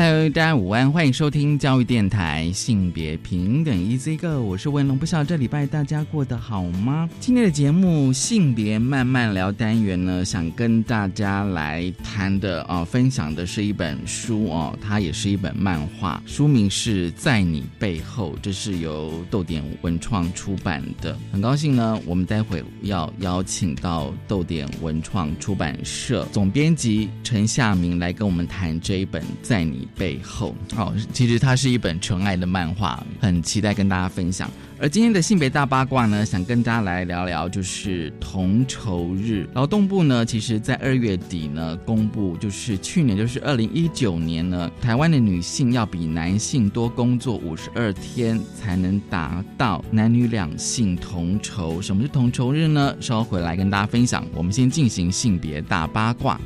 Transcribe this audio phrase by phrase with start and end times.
[0.00, 7.10] Hello，大家午安，欢迎收听教育电台性别平等 Easy Go，我是文龙，不晓得这礼拜大家过得好吗？
[7.18, 21.18] 今天的节目性别慢慢聊单元呢，想跟大家来谈的啊，分享的是一本书哦，它也是一本漫画，书名是在你背后，这是由豆点文创出版的。
[21.32, 29.87] 很高兴呢，我们待会要邀请到豆点文创出版社总编辑陈夏明来跟我们谈这一本在你。
[29.96, 34.50] 背后，哦，其实它是一本纯爱的漫画，很期待跟大家分享。
[34.80, 39.44] 而今天的性别大八卦呢，想跟大家来聊聊，就是同酬日。
[39.52, 51.82] 劳动部呢，其实在二月底呢，公布就是去年，就是二零一九年呢，台湾的女性要比男性多工作五十二天，才能达到男女两性同酬。
[51.82, 52.94] 什么是同酬日呢？
[53.00, 54.24] 稍后回来跟大家分享。
[54.32, 56.40] 我们先进行性别大八卦。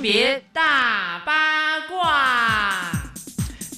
[0.00, 2.92] 别大八卦，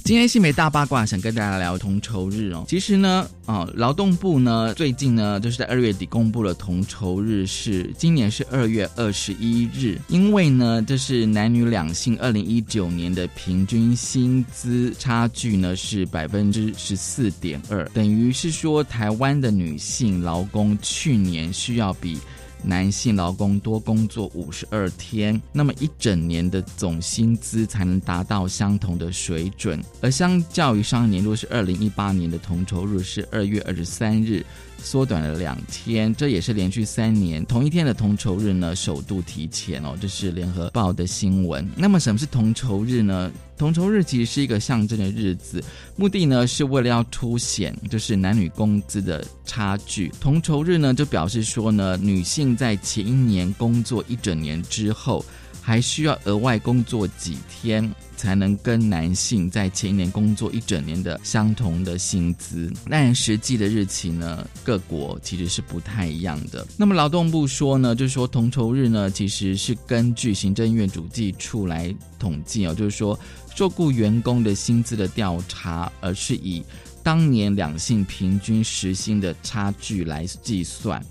[0.04, 2.64] 今天新美大八卦想跟大家聊同酬日哦。
[2.68, 22.20] 其实呢，啊，劳动部呢最近呢就是在二月底公布了同酬日是今年是二月二十一日，因为呢这是男女两性二零一九年的平均薪资差距呢是百分之十四点二，等于是说台湾的女性劳工去年需要比。
[22.62, 29.82] 男性劳工多工作五十二天，那么一整年的总薪资才能达到相同的水准。
[30.00, 34.44] 而相较于上一年，如果是二零一八年的同酬日是二月二十三日。
[34.82, 39.96] 缩短了两天，这也是连续三年同一天的同酬日呢，首度提前哦。
[40.00, 41.68] 这是联合报的新闻。
[41.76, 43.30] 那么什么是同酬日呢？
[43.56, 45.62] 同酬日其实是一个象征的日子，
[45.96, 50.10] 目的呢是为了要凸显就是男女工资的差距。
[50.20, 55.24] 同酬日呢就表示说呢，女性在前一年工作一整年之后。
[55.62, 57.88] 还需要额外工作几天，
[58.20, 62.70] 才能跟男性在前一年工作一整年的相同的薪资。
[62.90, 66.66] 但实际的日期呢，各国其实是不太一样的。
[66.76, 73.18] 那么劳动部说呢，就是说同酬日呢，其实是根据行政院主计处来统计哦，就是说
[73.54, 76.62] 受雇员工的薪资的调查，而是以
[77.02, 81.02] 当年两性平均时薪的差距来计算。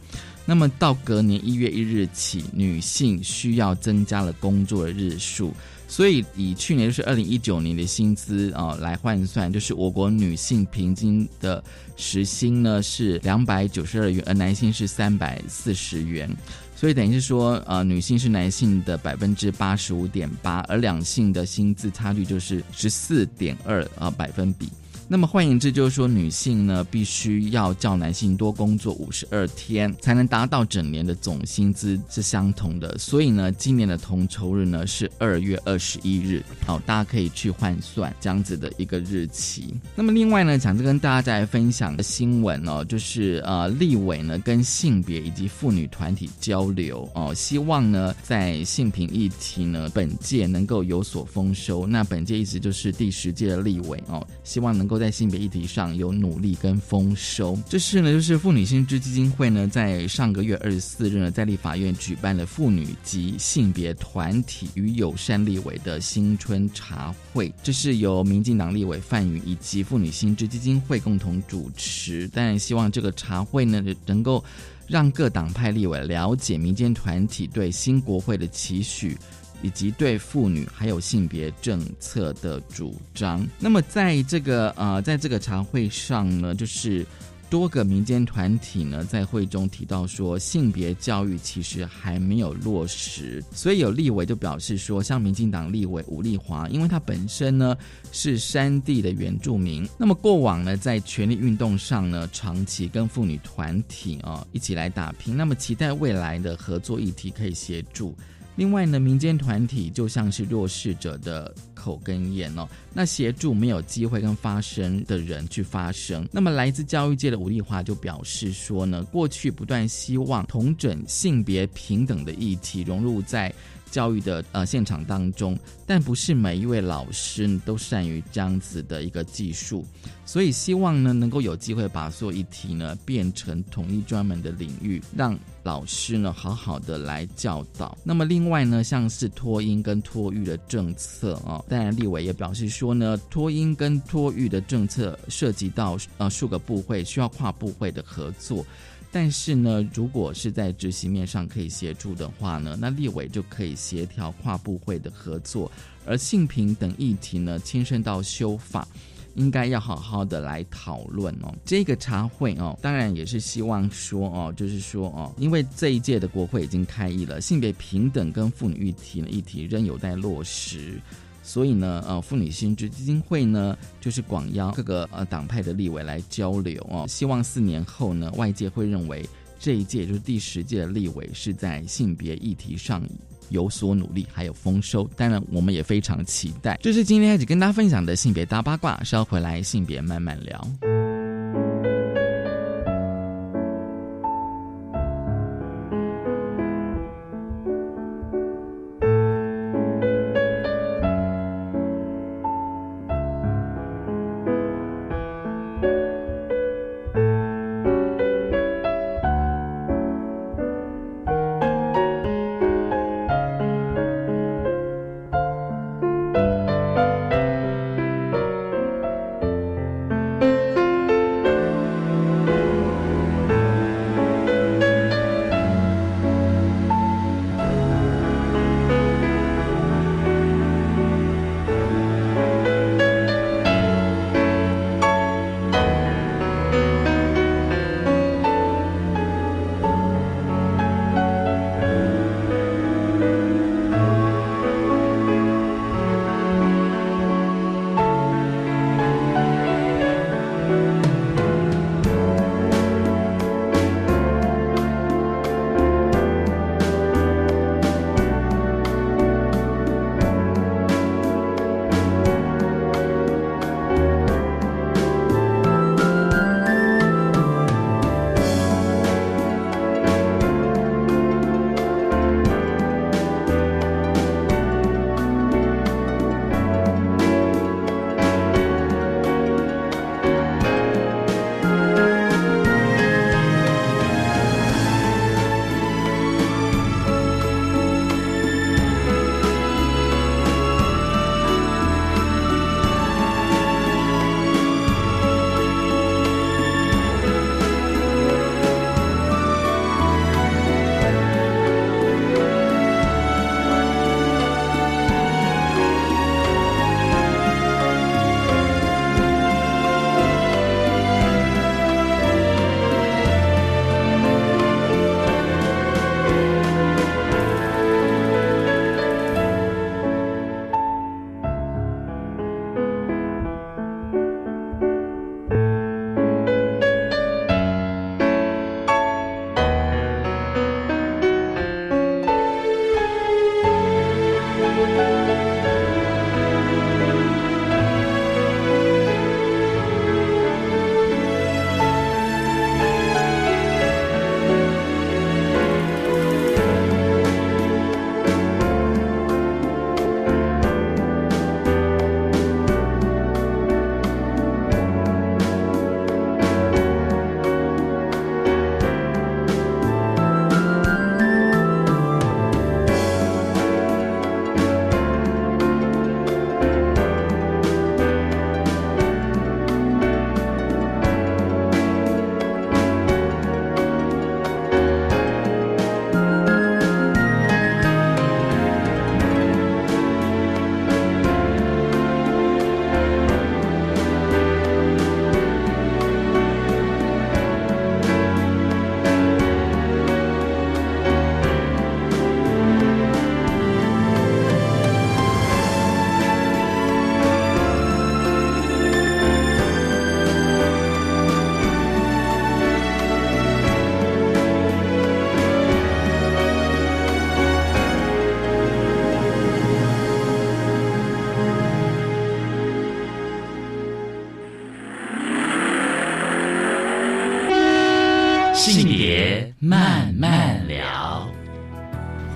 [0.45, 5.53] 那么到隔年一月一日起，女性需要增加了工作的日数，
[5.91, 11.61] 所以以去年就是二零一九年的薪资啊来换算，就是我国女性平均的
[11.97, 16.29] 时薪呢是两百九十二元，而男性是三百四十元，
[16.75, 24.69] 所以等于是说，呃，女性是男性的百分之八十五点八，而两性的薪资差距就是十四点二啊百分比。
[25.11, 32.95] 那么换言之，就是说女性呢，必须要较男性多工作五十二天，才能达到整年的总薪资是相同的。
[32.99, 39.73] 所以呢，今年的同酬日呢是二月二十一日，好，大家可以去换算这样子的一个日期。
[39.95, 51.87] 那么另外呢，想着跟大家再分享的新闻哦，就是呃，立委呢跟性别以及妇女团体交流哦，希望呢在性平议题呢本届能够有所丰收。
[51.87, 54.98] 那本届一直就是第十届的立委哦，希望能够。
[54.99, 74.43] 在性别议题上有努力跟丰收，这是呢，就是妇女新知基金会呢，在上个月二十四日呢，在立法院举办了妇女及性别团体与友善立委的新春茶会，这是由民进党立委范云以及妇女新知基金会共同主持，但希望这个茶会呢，能够
[74.85, 79.17] 让各党派立委了解民间团体对新国会的期许。
[79.61, 83.47] 以及对妇女还有性别政策的主张。
[83.59, 87.05] 那么，在这个呃，在这个茶会上呢，就是
[87.49, 93.43] 多个民间团体呢，在会中提到说，性别教育其实还没有落实。
[93.51, 97.75] 所以有立委就表示说，像民进党立委吴立华，因为他本身呢
[98.11, 108.15] 是山地的原住民，那么过往呢在权力运动上呢，长期跟妇女团体啊一起来打拼，那么期待未来的合作议题可以协助。
[108.55, 116.27] 另外呢，民间团体就像是弱势者的口跟眼哦，那协助没有机会跟发声的人去发声。
[116.29, 123.53] 那么来自教育界的吴丽华就表示说呢，过去不断希望同准性别平等的议题融入在
[123.91, 129.85] 教育的呃现场当中，但不是每一位老师都善于这样子的一个技术，
[130.25, 137.97] 所以希望呢能够有机会把所有议题呢变成统一专门的领域，让老师呢好好的来教导。
[138.03, 148.65] 那么另外呢，像是托婴跟托育的政策啊，当然立委也表示说呢，托婴跟托育的政策涉及到呃数个部会，需要跨部会的合作。
[149.11, 155.71] 但是呢，如果是在执行面上可以协助的话呢，那立委就可以协调跨部会的合作，
[156.05, 158.87] 而性平等议题呢，牵涉到修法，
[159.33, 161.51] 应该要好好的来讨论哦。
[161.65, 171.01] 这个茶会哦，当然也是希望说哦，就是说哦，因为这一届的国会已经开议了，性别平等跟妇女议题呢议题仍有待落实。
[171.49, 179.27] 所以呢，呃，妇女新知基金会呢，就是广邀各个呃党派的立委来交流哦，希望四年后呢，外界会认为
[179.59, 183.01] 这一届就是第十届的立委是在性别议题上
[183.49, 185.09] 有所努力，还有丰收。
[185.15, 186.77] 当然，我们也非常期待。
[186.83, 190.98] 这是今天开始跟大家分享的性别大八卦，稍回来性别慢慢聊。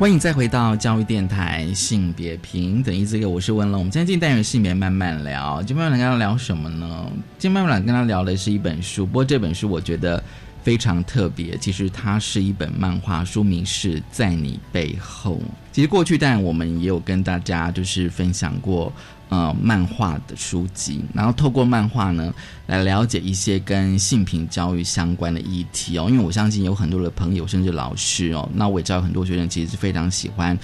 [0.03, 3.79] 欢迎再回到教育电台性别平等一这个，我是文龙。
[3.79, 7.09] 我们今天进单元性别慢慢聊，今天慢慢跟他聊什么呢？
[7.39, 10.21] 今天慢慢跟他聊的是一本书，不过这本书我觉得
[10.61, 11.57] 非常特别。
[11.57, 15.41] 其实它是一本漫画，书名是在你背后。
[15.71, 18.91] 其实过去，但我们也有跟大家就是分享过。
[19.33, 22.31] 呃，漫画的书籍，然后透过漫画呢，
[22.67, 26.05] 来了解一些跟性平教育相关的议题哦。
[26.07, 30.55] 因为我相信有很多的朋友，甚至老师哦，那我也知道很多学生其实是非常喜欢，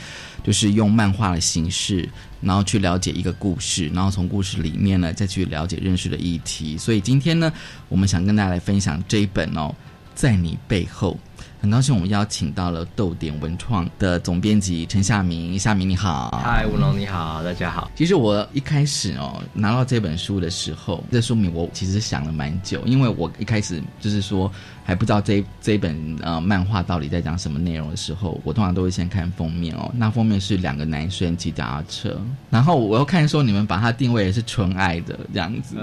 [0.43, 2.07] 就是用漫画的形式，
[2.41, 6.77] 然后去了解一个故事，然后从故事里面呢，再去了解认识的议题。
[6.77, 7.51] 所以今天呢，
[7.87, 9.73] 我们想跟大家来分享这一本哦，
[10.19, 11.17] 在你背后。
[11.61, 17.89] 很高兴我们邀请到了豆点文创的总编辑陈夏明，夏明你好，嗨，吴龙你好，大家好。
[17.95, 24.51] 其实我一开始哦拿到这本书的时候，这说明我其实想了蛮久，因为我一开始就是说
[24.89, 29.91] 还不知道这这本呃漫画到底在讲什么内容的时候，我通常都会先看封面哦。
[29.93, 32.19] 那封面是两个男生骑脚踏车，
[32.49, 35.75] 然后我又看说你们把它定位是纯爱的这样子，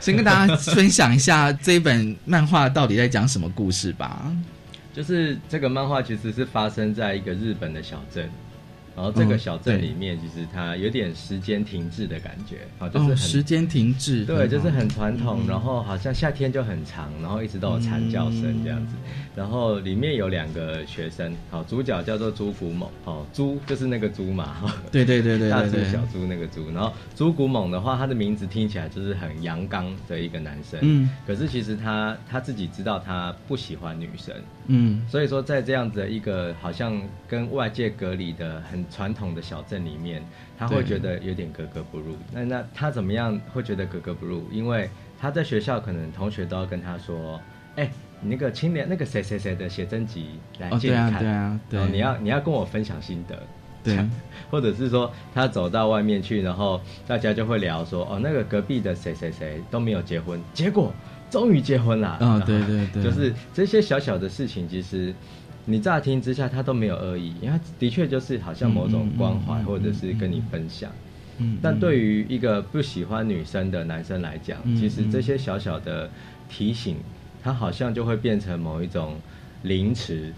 [0.00, 4.28] 先跟大家分享一下这本漫画到底在讲什么故事吧。
[4.92, 8.28] 就是这个漫画其实是发生在一个日本的小镇。
[8.98, 15.42] 然后这个小镇里面，其实它有点时间停滞的感觉，啊，就是时间停滞，对，就是很传统。
[15.46, 18.96] 然后好像夏天就很长，然后一直都有蝉叫声这样子。
[19.36, 24.56] 然后里面有两个学生，好，主角叫做朱古猛，哦，朱就是那个猪嘛，
[24.90, 26.68] 对对对对，大猪小猪那个猪。
[26.72, 34.34] 然后朱古猛的话，他的名字听起来就是很阳刚的一个男生，嗯，可是其实他他自己知道他不喜欢女生，
[34.68, 38.78] 嗯，所以说在这样子的一个好像跟外界隔离的很。
[38.90, 40.20] 传统的小镇里面，
[40.58, 42.16] 他会觉得有点格格不入。
[42.32, 44.48] 那那他怎么样会觉得格格不入？
[44.50, 44.88] 因为
[45.20, 47.40] 他在学校可能同学都要跟他说
[47.76, 47.88] ：“哎，
[48.20, 53.40] 你那个青年那个谁谁谁的写真集来借看，对啊，对啊，你要你要跟我分享心得，
[53.84, 53.96] 对，
[54.50, 60.92] 或者是说他走到外面去，然后大家就会聊说：哦，那个隔壁的谁谁谁都没有结婚，结果
[61.30, 62.08] 终于结婚了。
[62.20, 65.14] 啊，对对对，就是这些小小的事情，其实。
[65.70, 70.90] 你乍听之下，他都没有恶意，因为的确就是好像某种关怀，或者是跟你分享。
[71.36, 76.08] 嗯，但对于一个不喜欢女生的男生来讲，其实这些小小的
[76.48, 76.96] 提醒，
[77.44, 79.16] 他好像就会变成某一种
[79.60, 80.32] 凌迟。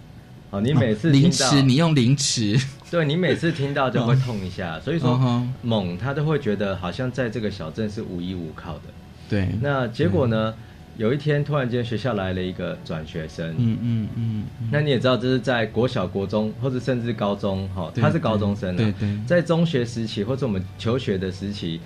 [0.50, 2.58] 哦，你每次凌迟，你用凌迟，
[2.90, 4.80] 对你每次听到就会痛一下。
[4.80, 8.82] 所以说，猛他都会觉得好像在这个小镇是无依无靠的。
[9.28, 10.52] 对，那结果呢？
[10.96, 13.54] 有一天，突然间学校来了一个转学生。
[13.56, 14.44] 嗯嗯嗯。
[14.70, 18.76] 那你也知道，这是在国小、国中或者甚至高中，哈，他是高中生。
[18.76, 19.18] 对对。
[19.26, 21.80] 在中学时期或者我们求学的时期，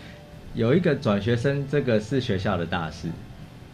[0.55, 3.09] 有一个转学生，这个是学校的大事。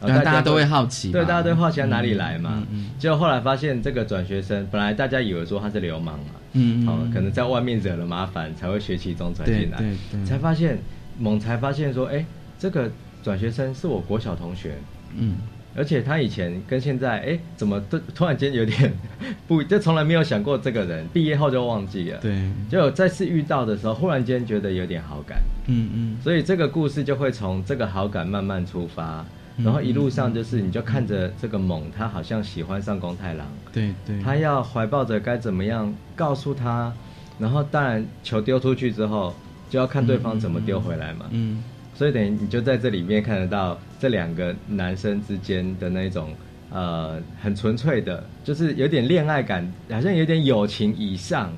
[0.02, 1.12] 对，大家都会好奇。
[1.12, 2.66] 对，大家都好奇他哪里来嘛。
[2.70, 2.90] 嗯。
[2.98, 6.34] 结果后来发现，这个转学生本来大家以为说他是流氓嘛。
[6.52, 6.86] 嗯嗯。
[6.86, 9.78] 好，可能在外面惹了麻烦，才会学期中转进来。
[9.78, 10.24] 对对。
[10.24, 10.78] 才发现，
[11.18, 12.24] 猛才发现说，哎，
[12.58, 12.90] 这个
[13.22, 14.74] 转学生是我国小同学。
[15.16, 15.36] 嗯，
[15.76, 18.92] 而且他以前跟现在，哎，怎么突突然间有点
[19.46, 22.18] 不，就从来没有想过这个人，毕业后就忘记了。
[22.20, 25.38] 对，就再次遇到的时候，忽然间觉得有点好感。
[25.66, 29.24] 嗯嗯，所以这个故事就会从这个好感慢慢出发，
[29.58, 33.46] 然后一路上就是你就看着这个猛，他好像喜欢上宫太郎。
[33.72, 36.92] 对对，他要怀抱着该怎么样告诉他，
[37.38, 39.34] 然后当然球丢出去之后，
[39.68, 41.26] 就要看对方怎么丢回来嘛。
[41.30, 41.62] 嗯。
[41.94, 46.34] 所以等于你就在这里面看得到这两个男生之间的那种
[46.70, 51.52] 呃很纯粹的，就是有点恋爱感，好像有点友情以上，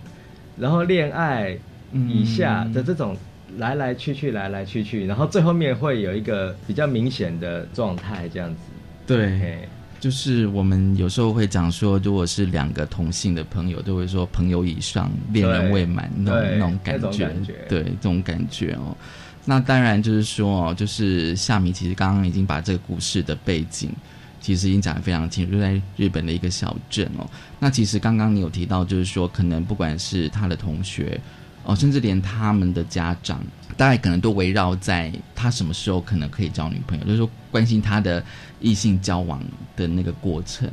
[0.59, 1.57] 然后恋爱
[1.93, 3.17] 以下的这种
[3.59, 8.61] 来来去去来来去去，然后最后面会有一个比较明显的状态这样子。
[9.07, 9.69] 对，
[10.01, 17.01] 就是我们有时候会讲说，如果是两个同性的朋友，都会说朋友以上，恋人未满那种那种感
[17.45, 18.97] 觉，对这种感觉哦。
[19.45, 23.91] 那当然就是说，就是夏米其实刚刚已经把这个故事的背景，
[24.41, 27.29] 其实已经讲得非常清楚，就在日本的一个小镇哦。
[27.59, 31.21] 那其实刚刚你有提到，就是说可能不管是他的同学
[31.65, 33.43] 哦，甚至连他们的家长，
[33.77, 38.25] 大概可能都围绕在他什么时候可能可以交女朋友，就是说关心他的
[38.61, 39.43] 异性交往
[39.75, 40.71] 的那个过程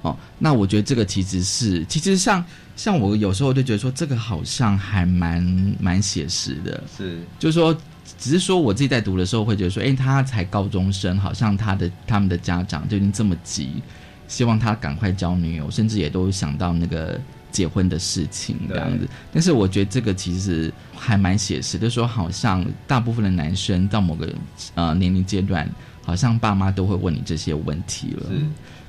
[0.00, 0.16] 哦。
[0.38, 2.42] 那我觉得这个其实是，其实像
[2.76, 5.42] 像我有时候就觉得说，这个好像还蛮
[5.78, 7.78] 蛮写实的，是，就是说。
[8.18, 13.82] 只是说，我自己在读的时候会觉得说，哎，他才高中生，好像他的他们的家长就已经这么急，
[14.28, 17.20] 希望他赶快交女友，甚至也都想到那个
[17.52, 19.08] 结婚的事情这样子。
[19.32, 24.32] 但是我觉得这个其实还蛮写实，就说好像大部分的男生到某个
[24.74, 25.68] 呃年龄阶段，
[26.02, 28.26] 好像爸妈都会问你这些问题了。
[28.30, 28.40] 是，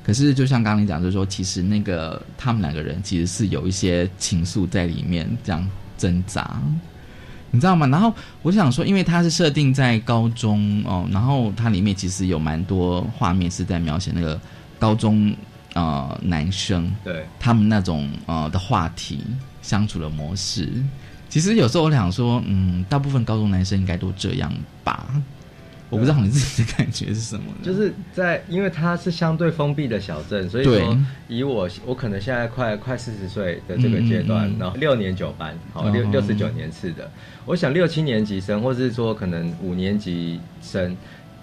[0.03, 6.61] 可是就像刚刚你讲，就是说，其实那个他们两个人其实是有一些情愫在里面，这样挣扎，
[7.51, 7.87] 你知道吗？
[7.87, 14.39] 然后我想说，因为它是设定在高中哦，然后它里面其实有蛮多画面是在描写那个
[14.77, 15.33] 高中
[15.73, 19.23] 呃男生对他们那种呃的话题
[19.61, 20.71] 相处的模式。
[21.29, 24.51] 其实有时候我想说，嗯，大部分高中男生应该都这样
[24.83, 25.05] 吧。
[25.89, 30.97] 我不知道你自己的感觉是什么，就是在因为它是相对封闭的小镇，所以说
[31.29, 37.09] 以我我可能现在快快四十岁的这个阶段，然后六年九班，好六六十九年次的，
[37.45, 40.95] 我想六七年级生，或是说可能五年级生，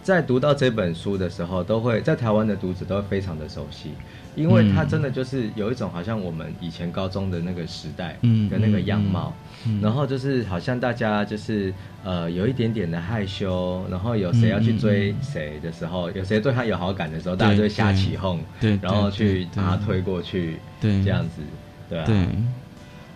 [0.02, 3.92] 在读到这本书的时候，都会在台湾的读者都会非常的熟悉。
[4.34, 8.18] 因为它真的就是有一种好像我们以前高中的那个时代
[8.50, 9.32] 的那个样貌，
[9.80, 11.72] 然后就是好像大家就是
[12.02, 21.42] 呃有一点点的害羞，然后有谁要去追谁的时候，有谁对他有好感的时候，大家就会瞎起哄，对，然后去把他推过去，对，这样子，
[21.88, 22.26] 对啊，对，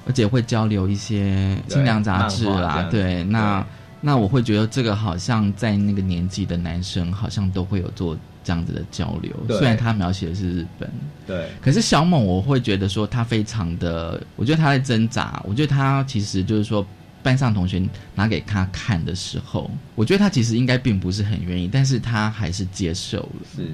[0.06, 3.66] 而且会交流一些清凉杂志啦，对，那
[4.00, 8.16] 那我会觉得这个好像在那个年纪的男生好像都会有做。
[8.49, 10.90] 这样子的交流，虽然他描写的是日本，
[11.26, 15.38] 对，可是小猛我会觉得说他非常的，我觉得他在挣扎。
[15.47, 16.87] 我觉得他其实就是说，
[17.23, 17.83] 班上同学
[18.14, 23.47] 拿给他看的时候，我觉得他其实应该并不是很愿意，但是他还是接受了。
[23.55, 23.64] 是，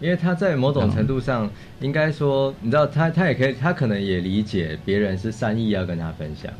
[0.00, 1.50] 因为他在某种程度上，
[1.80, 6.52] 应该说，你知道，他他也可以，他可能也理解别人是善意要跟他分享。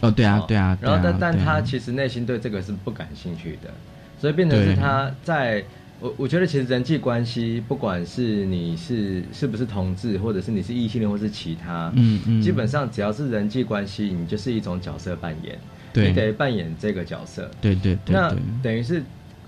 [0.00, 0.78] 哦，对啊，对啊。
[0.80, 3.70] 然后，但但他其实内心对这个是不感兴趣的，
[4.18, 5.62] 所以变成是他在。
[6.00, 15.58] 我我觉得其实人际关系，不管是你是是不是同志，或者是你是异性恋，或是其他，嗯嗯，基本上只要是人际关系，你就是一种角色扮演，
[15.92, 18.14] 你得扮演这个角色，对对对。
[18.14, 19.02] 那等于是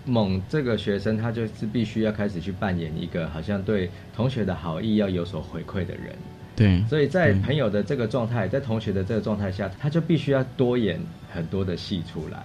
[0.05, 6.15] 猛这个学生，他就是必须要开始去扮演一个好像对同学的好意要有所回馈的人，
[6.55, 6.85] 对。
[6.87, 11.01] 所以在朋友的这个状态，在同学的这个状态下，他就必须要多演
[11.33, 12.45] 很多的戏出来。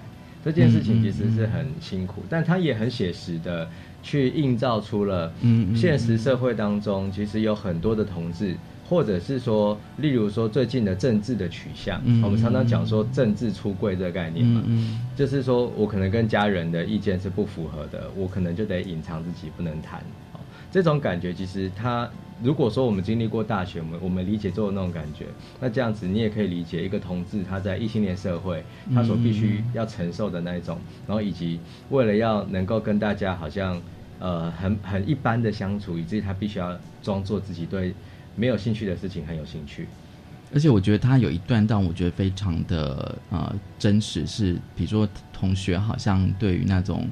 [0.51, 3.67] 这件事情其实是很辛苦，但他也很写实的。
[4.03, 5.33] 去映照出了
[5.75, 8.55] 现实社会当中，其实有很多的同志，
[8.87, 14.63] 或者是说，例如说最近的政治的取向，我们常常讲说政治出柜这个概念嘛，
[15.13, 20.01] 就是说我可能跟家人的意见是不符合的，我可能就得隐藏自己，不能谈。
[20.71, 22.09] 这种感觉其实他。
[22.43, 25.25] 如果说我们经历过大学，我们我们理解做的那种感觉，
[25.59, 33.81] 那这样子你也可以理解一个同志他在异性恋社会他所必须要承受的那一种，然后以及为了要能够跟大家好像
[34.19, 37.91] 呃很很一般的相处，以至于他必须要装作自己对
[38.35, 39.87] 没有兴趣的事情很有兴趣。
[40.53, 47.07] 而且我觉得他有一段让我觉得非常的呃真实，是比如说同学好像对于那种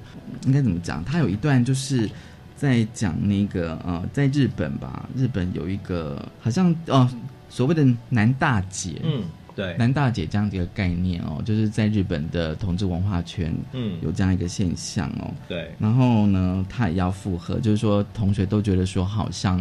[0.46, 2.08] 应该怎么讲，他有一段就是。
[2.56, 7.10] 在讲那个呃，在日本吧，日本有一个好像哦，
[7.50, 9.24] 所谓的男大姐，嗯，
[9.56, 15.70] 对，男大姐这样一个概念哦，就是在日本的同志文化圈，嗯，有这样一个现象哦，对。
[15.78, 19.60] 然后呢，他也要附和，就是说同学都觉得说，好像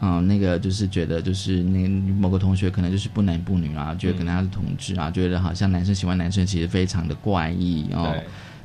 [0.00, 8.14] 啊，那个就是觉得就是那某个同学可能就是不男不女啊，觉得可能他是同志啊，觉得好像男生喜欢男生其实非常的怪异哦。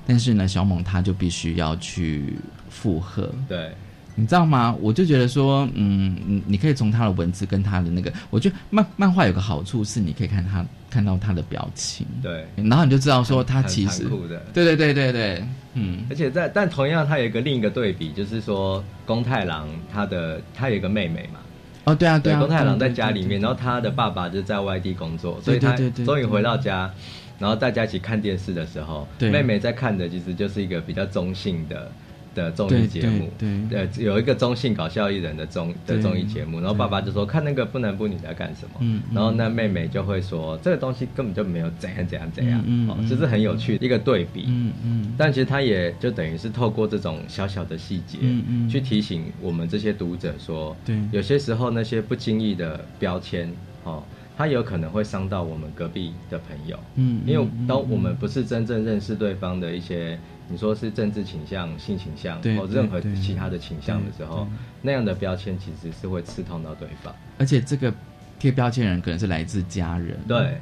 [0.10, 2.34] 但是呢，小猛他就必须要去
[2.78, 3.72] 附和，对，
[4.14, 4.76] 你知道吗？
[4.80, 14.08] 我就觉得说，嗯，你你可以从他的文字跟他的那个，我觉得漫漫画有个好处是，你可以看他看到他的表情，对，然后你就知道说他其实，
[14.54, 21.40] 对对对对对，嗯，而且在但同样他有一个另一个对比，就是说宫太郎他的他有一个妹妹嘛，
[21.86, 26.92] 哦对啊对啊，宫太郎在家里面，然后他的爸爸就在外地工作，所以他终于回到家。
[27.40, 31.92] 然后大家一起看电视的时候，妹妹在看的其实就是一个比较中性的
[32.38, 36.60] 的综艺节目，对，呃，有一个中性搞笑艺人的综的综艺节目。
[36.60, 45.14] 然后爸爸就说看那个不男不女在干什么，嗯，然后那妹妹就会说这个东西根本就没有怎样怎样怎样，嗯，哦，就是很有趣的一个对比，嗯嗯。
[45.18, 53.52] 但其实他也就等于是透过这种小小的细节，嗯嗯，去提醒我们这些读者说，对，有些时候那些不经意的标签，
[53.84, 54.04] 哦。
[54.40, 60.16] 他有可能会伤到我们隔壁的朋友，嗯，因为当我们不是真正认识对方的一些，
[60.50, 64.48] 你说是政治倾向、性倾向或任何其他的倾向的时候，
[64.82, 67.14] 那样的标签其实是会刺痛到对方。
[67.38, 67.94] 而且这个
[68.40, 70.58] 贴标签人可能是来自家人，对，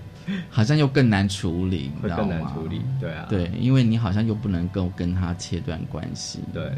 [0.50, 6.72] 好像又更难处理，会更难处理，对啊，对，因为你好像又不能够跟他切断关系，对，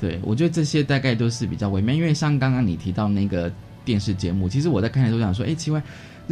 [0.00, 3.52] 对，我觉得这些大概都是比较微妙，因为像刚刚你提到那个
[3.84, 5.82] 电视节目，其实我在看的时候想说，哎，奇怪。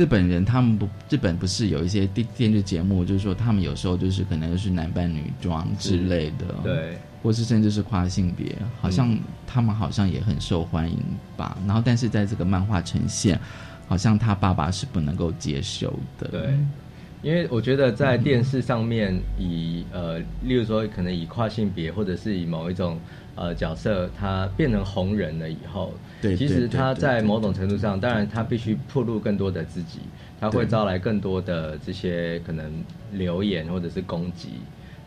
[0.01, 6.47] 日本人他们不，日本不是有一些电电视节目，就是说他们有时候就是可能就是男扮女装之类的。
[6.63, 9.15] 对或是甚至是跨性别，好像
[9.47, 10.97] 他们好像也很受欢迎
[11.37, 11.55] 吧。
[11.67, 13.39] 然后，但是在这个漫画呈现，
[13.87, 16.29] 好像他爸爸是不能够接受的。
[16.29, 16.59] 对，
[17.21, 22.99] 因为我觉得在电视上面，以呃，例如说可能以跨性别，或者是以某一种
[23.35, 30.01] 呃角色，他变成红人了以后，对，其实他在某种程度上，当然他必须暴露更多的自己，
[30.41, 34.51] 他会招来更多的这些可能留言或者是攻击。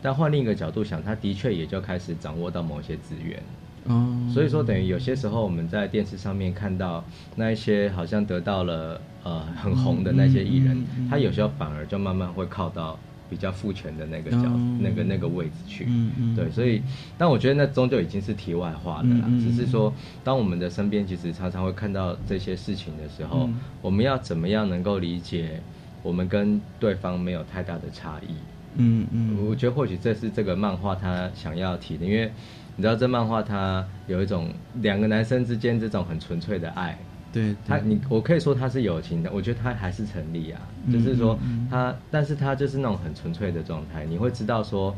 [0.02, 3.42] 但换另一个角度想，他的确也就开始掌握到某些资源，
[3.84, 7.02] 哦，所以说等于有些时候我们在电视上面看到
[7.36, 12.98] 那一些好像得到了呃很红的那些艺人，他有时候反而就慢慢会靠到
[13.30, 14.42] 比较父权的那个角
[14.80, 16.82] 那个那个位置去，嗯嗯，对，所以
[17.16, 23.48] 但我觉得那终究已经是题外话了啦，只是说当我们的身边其实常常会看到这些事情的时候，
[23.80, 25.60] 我们要怎么样能够理解
[26.02, 28.34] 我们跟对方没有太大的差异。
[28.76, 32.30] 嗯嗯，我觉得或许这是这个漫画他想要提的，因为
[32.76, 34.48] 你知道这漫画它有一种
[34.82, 36.98] 两个男生之间这种很纯粹的爱，
[37.34, 41.38] 对他你我可以说他是友情的，我觉得他还是成立啊，就是说
[41.70, 44.96] 他，但是他就是那种很纯粹的状态，你会知道说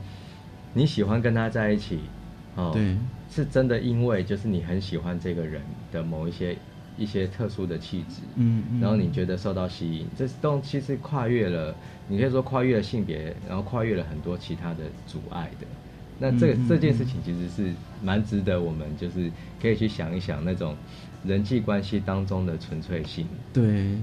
[0.74, 1.98] 你喜欢跟他在一起，
[2.54, 2.96] 哦，对，
[3.30, 6.56] 是真的因为就是你很喜欢这个人的某一些。
[6.98, 11.74] 一些特殊的气质，嗯，然后你觉得受到吸引，这东西是跨越了，
[12.08, 15.66] 你可以说跨越了性别，然后跨越了很多其他的阻碍的。
[16.18, 17.70] 那这这件事情其实是
[18.02, 20.74] 蛮值得我们就是可以去想一想那种
[21.26, 23.96] 人际关系当中的纯粹性，对，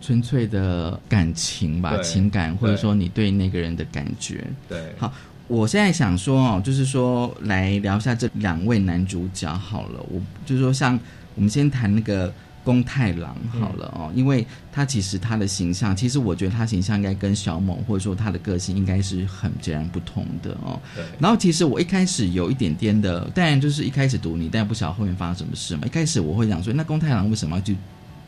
[0.00, 4.44] 纯粹的感情吧，情感或者说你对那个人的感觉。
[4.68, 5.12] 对，好，
[5.48, 10.98] 我现在想说哦，就是说来聊一下这两位男主角好了，我就是说像。
[11.36, 12.32] 我们先谈那个
[12.64, 20.80] 宫太郎好了哦，因为他其实他的形象，其实我觉得他形象应该跟小猛或者说他的个性应该是很截然不同的哦。
[20.96, 21.04] 对。
[21.18, 25.82] 然后其实我一开始有一点点的，当然就是一开始读你，但不晓得后面发生什么事嘛。
[25.84, 27.76] 一开始我会想说，那宫太郎为什么要去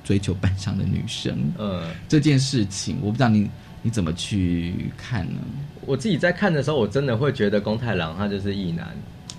[0.05, 1.37] 追求班上的女生？
[1.59, 5.41] 嗯，这件事情我不知道你你怎么去看呢？
[5.87, 8.89] 我自己在看的时候，我真的会觉得宫太郎他就是异男。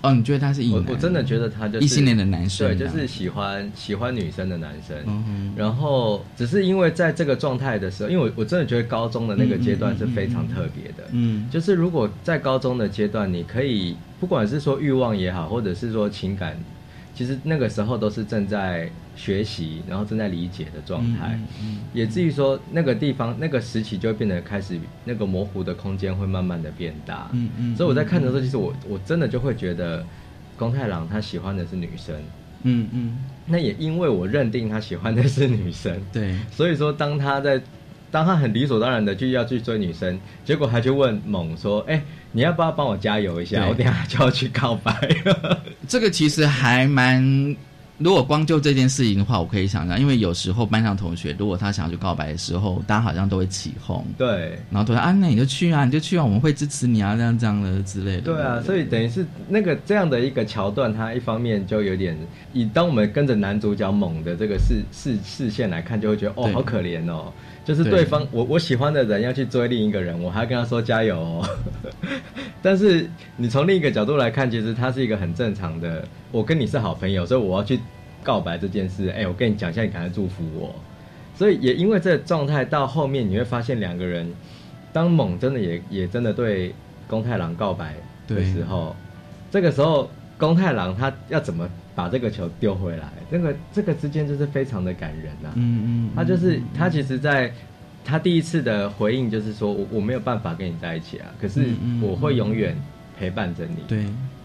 [0.00, 0.84] 哦，你觉得他是异男？
[0.88, 4.96] 我真的觉得他就是异性恋的男生，对，就是喜欢喜欢女生的男生。
[5.06, 11.04] 嗯然后只是因为在这个状态的时候，因为我我真的觉得高中的那个阶段是非常特别的。
[11.12, 11.48] 嗯。
[11.50, 16.56] 就是如果在高中的阶段，你可以不管是说欲望也好，或者是说情感。
[17.18, 27.28] 其实那个时候都是正在学习，然后正在理解的状态，嗯也至于说那个地方那个时期就会变得开始那个模糊的空间会慢慢的变大。
[27.32, 27.76] 嗯嗯。
[27.76, 30.06] 所以我在看的时候，其实我我真的就会觉得，
[30.56, 32.14] 宫太郎他喜欢的是女生。
[32.62, 33.18] 嗯嗯。
[33.46, 36.36] 那也因为我认定他喜欢的是女生，对。
[36.52, 37.60] 所以说当他在。
[38.10, 43.66] 当他很理所当然的就要去追女生，结果他就问猛说：“哎，你要不要帮我加油一下？
[43.68, 44.92] 我等下就要去告白
[45.24, 45.62] 了。
[45.88, 47.56] ”这个其实还蛮。
[48.00, 58.20] 如果光就这件事情的话，我可以想象，因为有时候班上同学，如果他想要去告白的时候，大家好像都会起哄，对，然后都说啊，那你就去啊，你就去啊，我们会支持你啊，这样这样的之类的。
[58.20, 62.16] 对啊，所以等于是那个这样的一个桥段，他一方面就有点
[62.52, 67.32] 以当我们跟着男主角猛的这个视视视线来看，就会觉得哦，好可怜哦。
[67.68, 71.20] 就是对方，我我喜欢的人要去追另一个人，我还跟他说加油。
[71.20, 71.46] 哦。
[72.62, 76.02] 但是你从另一个角度来看，其实他是一个很正常的。
[76.32, 77.78] 我跟你是好朋友，所以我要去
[78.22, 79.10] 告白这件事。
[79.10, 80.74] 哎，我跟你讲一下，你赶快祝福我。
[81.36, 84.32] 所以也因为这个状态，到后面你会发现，两个人
[84.90, 86.74] 当猛真的也也真的对
[87.06, 87.94] 宫太郎告白
[88.26, 88.96] 的时候，
[89.50, 91.68] 这个时候宫太郎他要怎么？
[91.98, 95.50] 把这个球丢回来，这个这个之间就是非常的感人呐。
[95.56, 97.52] 嗯嗯，他就是他其实，在
[98.04, 101.60] 他第一次的回应就是说，我我没有办法跟你在一起啊，可是
[102.00, 102.76] 我会永远
[103.18, 103.82] 陪伴着你。
[103.88, 104.04] 对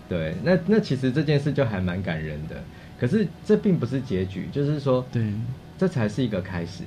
[0.09, 2.55] 对，那那其实这件事就还蛮感人的。
[2.99, 5.21] 可是这并不是结局，就是说，对，
[5.77, 6.81] 这才是一个开始。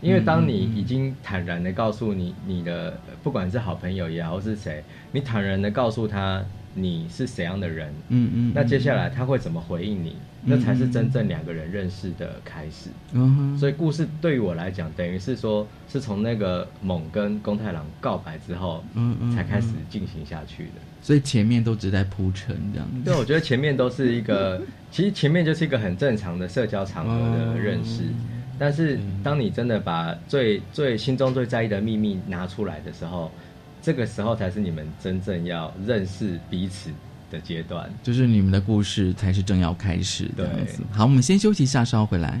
[0.00, 6.44] 因为当你已经坦然的告诉你你的不管是好朋友也好是谁，你坦然的告诉他。
[6.74, 7.92] 你是怎样的人？
[8.08, 10.16] 嗯嗯，那接下来他会怎么回应你？
[10.44, 12.90] 那才是真正两个人认识的开始。
[13.12, 20.72] 嗯，所以故事对于我来讲，等于是说，是从那个猛跟宫太郎告白之后，嗯嗯，才开始进行下去的。
[21.00, 22.88] 所以前面都只在铺陈这样。
[23.04, 28.02] 对，我觉得前面都是一个， 其实前面就是一个很正常的社交场合的认识。
[28.58, 33.30] 但是当你真的把最最心中最在意的秘密拿出来的时候。
[33.82, 36.90] 这个时候才是你们真正要认识彼此
[37.32, 40.84] 的阶段，就是你们的故事才是正要开始的样子。
[40.92, 42.40] 好，我们先休息一下，稍后回来。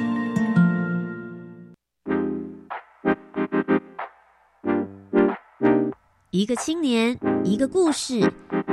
[6.31, 8.21] 一个青年，一个故事，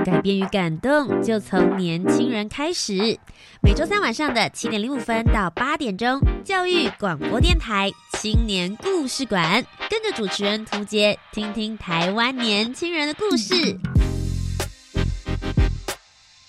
[0.05, 3.19] 改变与感动就从年轻人开始。
[3.61, 13.77] 每周三晚上的七点零五分到八点钟，教育广播电台青年故事馆，跟着主持人涂杰，听听台湾年轻人的故事。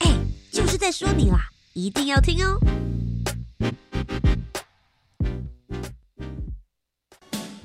[0.01, 0.11] 哎，
[0.51, 1.39] 就是在说你啦，
[1.73, 2.55] 一定要听哦。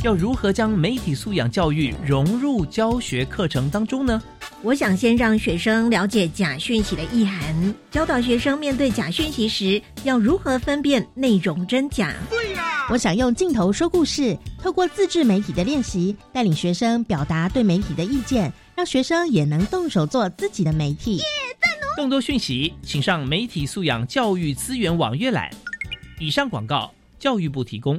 [0.05, 4.23] 要如何将媒体素养教育融入教学课程当中呢？
[4.61, 12.13] 我想先让学生了解假讯息的意涵，教导学生面对假讯息时要如何分辨内容真假。
[12.29, 12.87] 对呀！
[12.91, 21.25] 我想用镜头说故事，透过自制媒体的练习，带领学生表达对媒体的意见，让学生也能动手做自己的媒体耶。
[21.97, 25.51] 更多讯息，请上媒体素养教育资源网阅览。
[26.21, 27.99] 以上广告，教育部提供。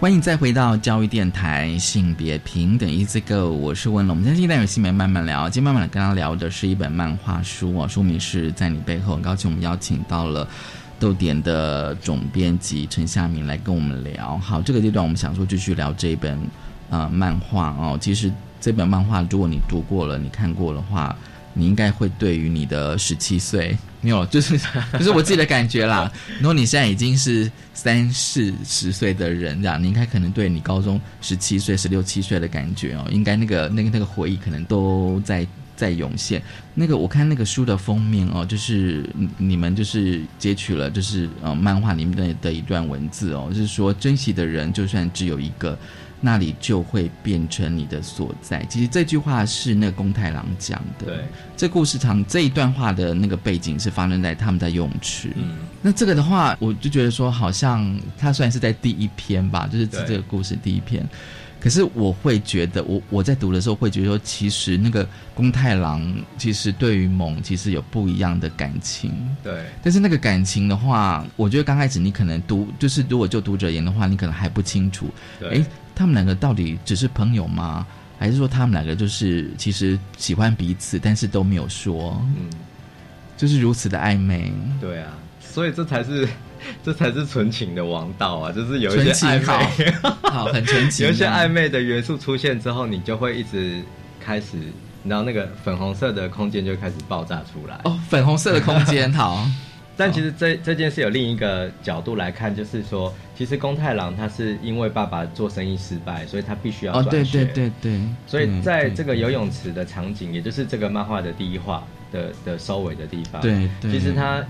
[0.00, 4.16] 欢迎再回到教育电台，性别平等，Easy Go，我是温龙。
[4.16, 9.14] 我们今天单元性别慢慢聊，今天慢慢跟他聊的是一本漫画书哦，书名是在你背后。
[9.16, 10.46] 很高兴我们邀请到了
[11.00, 14.38] 豆点的总编辑陈夏明来跟我们聊。
[14.38, 16.38] 好，这个阶段我们想说继续聊这一本
[16.90, 17.98] 呃漫画哦。
[18.00, 21.16] 其实这本漫画如果你读过了，你看过的话。
[21.54, 24.58] 你应该会对于你的十七岁没有，就是
[24.98, 26.10] 就是我自己的感觉啦。
[26.38, 36.40] 如果你现在已经是三四十岁的人，这样你应该可能对你高中十七岁、十六七岁的感觉哦，应该那个那个那个回忆可能都在在涌现。
[36.74, 39.04] 那个我看那个书的封面哦，就是
[39.36, 45.76] 你们就是截取了就是呃漫画里面的的一段文字哦，就是说珍惜的人就算只有一个。
[46.20, 48.64] 那里就会变成你的所在。
[48.64, 51.06] 其实这句话是那个公太郎讲的。
[51.06, 51.16] 对，
[51.56, 55.30] 这故事长这一段话的那个背景是发生在他们在游泳池。
[55.36, 61.08] 嗯，那这个的话，我就觉得说，好像他虽然是在第一篇吧，就是这个故事第一篇，
[61.60, 66.02] 可是我会觉得，我我在读的时候会觉得说，其实那个公太郎
[66.36, 69.12] 其实对于猛其实有不一样的感情。
[69.42, 75.08] 对，但是那个感情的话，我觉得刚开始你可能读，就是如果就读者言的话，你可能还不清楚。
[75.38, 75.64] 对。
[75.98, 77.84] 他们两个到底只是朋友吗？
[78.20, 82.22] 还是说他们两个就是其实喜欢彼此，但是都没有说？
[82.36, 82.48] 嗯，
[83.36, 84.52] 就是如此的暧昧。
[84.80, 86.28] 对啊，所以这才是
[86.84, 88.52] 这才是纯情的王道啊！
[88.52, 89.40] 就是有一些暧
[89.78, 89.90] 昧，
[90.22, 91.06] 好，很纯情。
[91.06, 93.82] 有一些暧昧的元素出现之后，你就会一直
[94.24, 94.56] 开始，
[95.04, 97.80] 然后那个粉红色的空间就开始爆炸出来。
[97.84, 99.44] 哦，粉红色的空间，好。
[99.98, 107.44] 但其实这这件事有另一个角度来看，就是说，其实宫太郎他是因为爸爸做生意失败，所以他必须要转学。
[107.44, 108.00] 对对对对。
[108.24, 113.90] 所以在这个游泳池的场景，也就是这个漫画的第一话的的收尾的地方，对对。
[113.90, 114.40] 其实他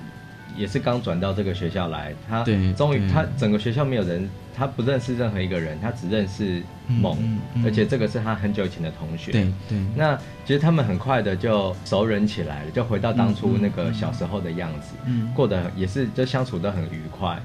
[0.59, 2.44] 也是刚转到这个学校来，他
[2.77, 4.29] 终于他整个学校没有人。
[4.59, 7.16] 他不认识任何一个人，他只认识梦，
[7.64, 9.31] 而且这个是他很久以前的同学。
[9.31, 9.79] 对对。
[9.94, 14.97] 那其实他们很快的就熟人起来了，就回到当初那个小时候的样子，
[15.33, 17.40] 过得也是就相处的很愉快。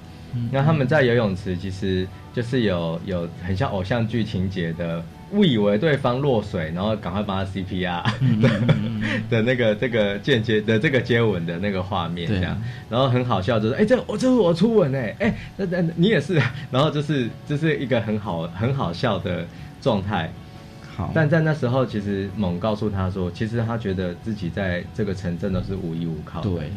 [0.52, 5.04] 那他们在游泳池，其实就是有有很像偶像剧情节的。
[5.34, 8.04] 误以为对方落水，然后赶快帮他 CPR
[9.30, 16.42] 的那个这个间接的这个接吻的那个画面，这样，然后很好笑，就是哎，这我这是我初吻哎，哎，那那你也是，
[16.72, 19.46] 然后就是这是一个很好很好笑的
[19.82, 20.32] 状态。
[20.96, 26.40] 好，但在那时候，其实猛告诉他说，其实他觉得自己在这个城镇都是无依无靠。
[26.42, 26.72] 对，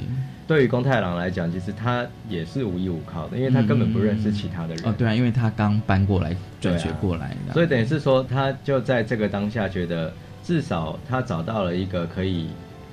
[0.46, 4.86] 对于公太郎来讲，其实他也是无依无靠的，因为他根本不认识其他的人。
[4.86, 12.48] 哦，对啊，因为他刚搬过来，转学过来，所以等于是说，他就在这个当下觉得，至少他找到了一个可以。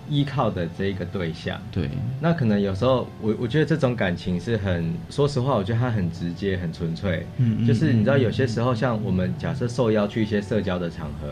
[0.09, 1.89] 依靠的这一个对象，对，
[2.19, 7.25] 那可能有时候我我觉得这种感情是很，说实话，我觉得他很直接、很纯粹。
[7.37, 11.27] 嗯，就是你知道，有些时候像我们假设受邀去一些社交的场合，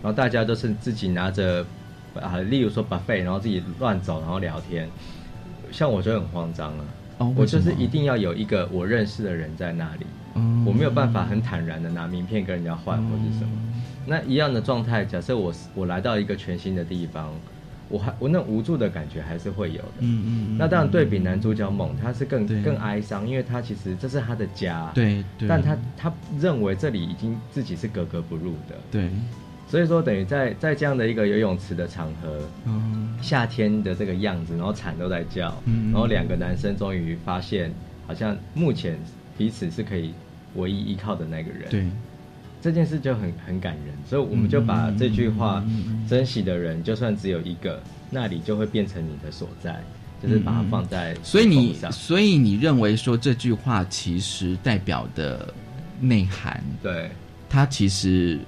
[0.00, 1.66] 然后大家都是自己拿着
[2.14, 4.88] 啊，例如说把费，然后自己乱走，然后聊天，
[5.72, 6.84] 像我就很慌张了。
[7.18, 10.06] 哦，我就是一定要有一个我认识的人在那里，
[10.66, 13.50] 我没有办法很坦然的拿名片跟人家换或者什么。
[14.06, 17.32] 那一样的状态，假设我我来到一个全新的地方。
[17.88, 29.10] 我还我那无助的感觉还是会有的，嗯嗯那当然对比男主角猛，他是更更哀伤，因为他其实这是他的家，对，但他他认为这里已经自己是格格不入的，对，
[29.72, 37.72] 所以说等于在在这样的一个游泳池的场合，嗯，夏天的这个样子，然后蝉都在叫，嗯，然后两个男生终于发现，
[38.06, 38.98] 好像目前
[39.38, 40.12] 彼此是可以
[40.56, 41.86] 唯一依靠的那个人，对。
[42.60, 45.64] 这件事就很很感人，所以我们就把这句话
[46.06, 49.82] “珍惜的人就算只有一个，那里就会变成你的所在”，
[50.22, 51.16] 就是把它放在。
[51.22, 55.48] 所以你，所以你认为说这句话其实代表的
[55.98, 57.10] 内涵，对
[57.48, 58.38] 它其实。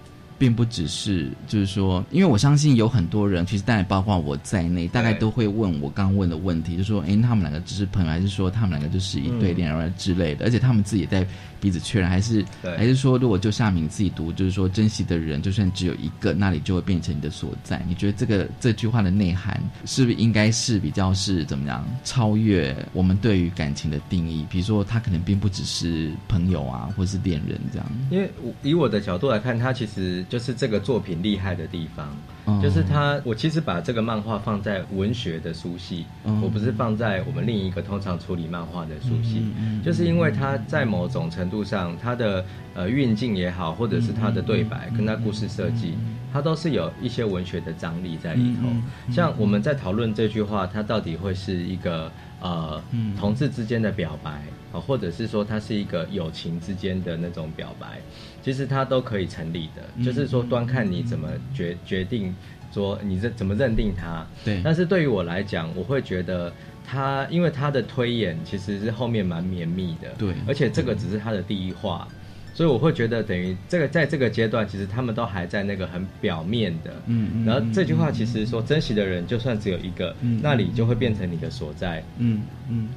[0.44, 10.44] 并不只是，就是说，因为我相信有很多人，其实当然包括我在内，大概都会问我刚问的问题，就说，哎，他们两个只是朋友，还是说他们两个就是一对恋人之类的？
[10.44, 11.26] 而且他们自己也在
[11.62, 12.44] 彼此确认，还是
[12.76, 17.83] 还是说，如果就夏明自己读，就是说，珍惜的人就算只有一个，那里就会变成你的所在。
[17.88, 24.44] 你觉得这个这句话的内涵是不是应该是比较是怎么样超越我们对于感情的定义？
[24.50, 27.87] 比如说，他可能并不只是朋友啊，或是恋人这样。
[28.11, 28.30] 因为
[28.62, 30.22] 以我的角度来看，他其实。
[30.34, 36.06] 就是这个作品厉害的地方，就是他，我其实把这个漫画放在文学的书系，
[36.42, 39.46] 我不是放在我们另一个通常处理漫画的书系，
[39.84, 42.44] 就是因为他在某种程度上，他的
[42.74, 45.94] 呃运镜也好，或者是他的对白跟他故事设计，
[46.32, 49.12] 它都是有一些文学的张力在里头。
[49.12, 52.82] 像我们在讨论这句话，它到底会是一个呃
[53.16, 54.32] 同志之间的表白
[54.72, 58.00] 啊，或者是说它是一个友情之间的那种表白。
[58.44, 62.35] 其实它都可以成立的，就是说端看你怎么决决定，
[62.70, 64.26] 说你这怎么认定它。
[64.44, 64.61] 对。
[64.62, 66.52] 但是对于我来讲，我会觉得
[66.87, 70.11] 它，因为它的推演其实是后面蛮绵密的。
[70.18, 70.35] 对。
[70.46, 72.07] 而且这个只是它的第一话，
[72.52, 76.92] 所以我会觉得等于这个在这个阶段，其实他们都还在那个很表面的。
[77.07, 77.46] 嗯嗯。
[77.46, 82.04] 然后这句话其实说珍惜的人就算只有一个，那里就会变成你的所在。
[82.18, 82.90] 嗯嗯。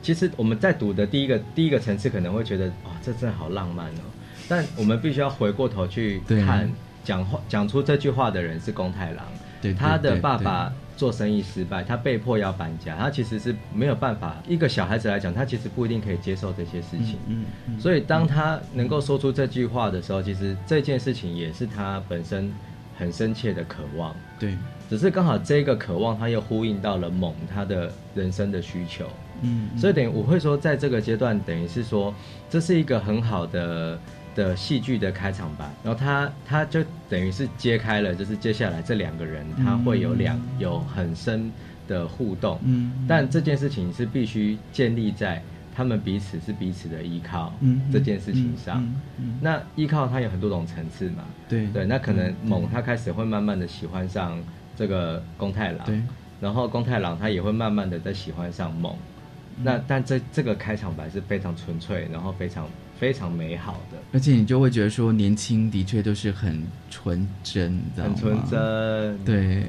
[0.00, 4.00] 其实我们在读的第一个第一个层次可能会觉得，哇，这真的好浪漫哦。
[4.48, 6.70] 但我们必须要回过头去看，
[7.02, 9.24] 讲话讲出这句话的人是宫太郎。
[9.62, 14.36] 对，他的爸爸做生意失败，他被迫要搬家，他其实是没有办法。
[14.46, 17.18] 一个小孩子来讲，他其实不一定可以接受这些事情。
[17.26, 17.80] 嗯嗯。
[17.80, 22.52] 所以当他能够说出这句话的时候，其实这件事情也是他本身
[22.98, 24.14] 很深切的渴望。
[24.38, 24.54] 对。
[24.90, 29.06] 只是刚好这个渴望，他又呼应到了猛他的人生的需求。
[29.40, 29.70] 嗯。
[29.78, 32.14] 所以等于我会说，在这个阶段，等于是说，
[32.50, 33.98] 这是一个很好的。
[34.34, 41.50] 的戏剧的开场白，然后他他就等于是揭开了，就是接下来这两个人他会有两有很深
[41.86, 45.40] 的互动，嗯，但这件事情是必须建立在
[45.74, 48.82] 他们彼此是彼此的依靠，嗯，这件事情上，
[49.18, 49.38] 嗯。
[49.40, 51.66] 那依靠它有很多种层次嘛，对。
[51.68, 54.36] 对，那可能猛他开始会慢慢的喜欢上
[54.76, 56.00] 这个宫太郎，对，
[56.40, 58.96] 然后宫太郎他也会慢慢的在喜欢上猛，
[59.62, 62.68] 那但这这个开场白是非常纯粹，然后非常。
[62.98, 69.64] 非常美好的，而且你就会觉得说，年轻的确都是很纯真，的很纯真，对。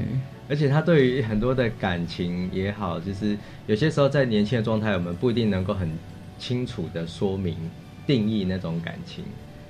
[0.47, 5.89] 而且他对于很多的感情也好，就是有些时候在年轻的状态，我们不一定能够很
[6.37, 7.55] 清楚的说明
[8.05, 9.23] 定义那种感情，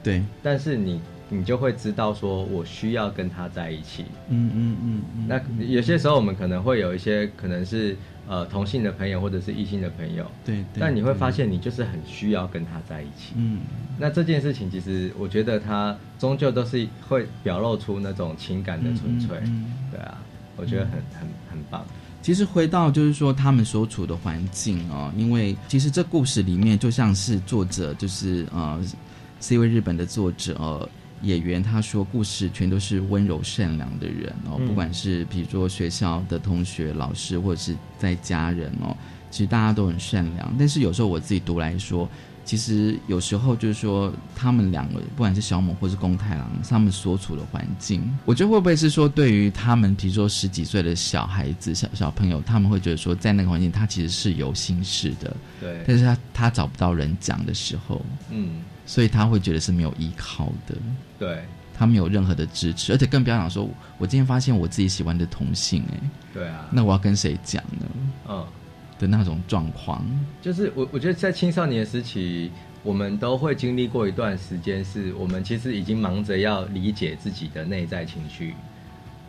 [0.04, 0.22] 对。
[0.44, 5.28] 但是你你就会知道说，我需要跟他在一起，嗯嗯嗯。
[5.28, 7.96] 那有些时候我们可能会有一些可能是。
[8.28, 13.34] 呃，同性的朋友或者是异性的朋友，对，但你会发现你就是很需要跟他在一起。
[13.36, 13.60] 嗯，
[14.00, 19.38] 那这件事情其实我觉得他终究都是会表露出那种情感的纯粹。
[19.44, 20.18] 嗯，对啊，
[20.56, 21.86] 我觉得很很很棒。
[22.22, 28.82] 其实回到就是说他们所处的环境哦，因为其实这故事里面就像是作者就是呃
[29.40, 30.90] 是一位日本的作者呃。
[31.22, 38.96] 演员他说，故事全都是温柔善良的人哦，不管是比如说学校的同学、老师，或者是在家人哦，
[39.32, 40.56] 其实大家都很善良。
[40.60, 42.08] 但是有时候我自己读来说，
[42.46, 60.76] 其实有时候就是说，他们两个不管是小猛或是公太郎，他们所处的环境，我觉得会不会是说，对于他们，比如说十几岁的小孩子、小小朋友，他们会觉得说，在那个环境，他其实是有心事的，对，但是他他找不到人讲的时候，嗯，所以他会觉得是没有依靠的，
[61.18, 61.44] 对，
[61.74, 63.68] 他没有任何的支持，而且更不要讲说，
[63.98, 67.88] 我今天发现我自己喜欢的同性，哎，对啊，那我要跟谁讲呢？
[68.30, 68.46] 嗯。
[68.98, 70.06] 的那种状况，
[70.42, 72.50] 就是我我觉得在青少年时期，
[72.82, 78.54] 我们都会经历过一段时间，是我们其实已经忙着要理解自己的内在情绪，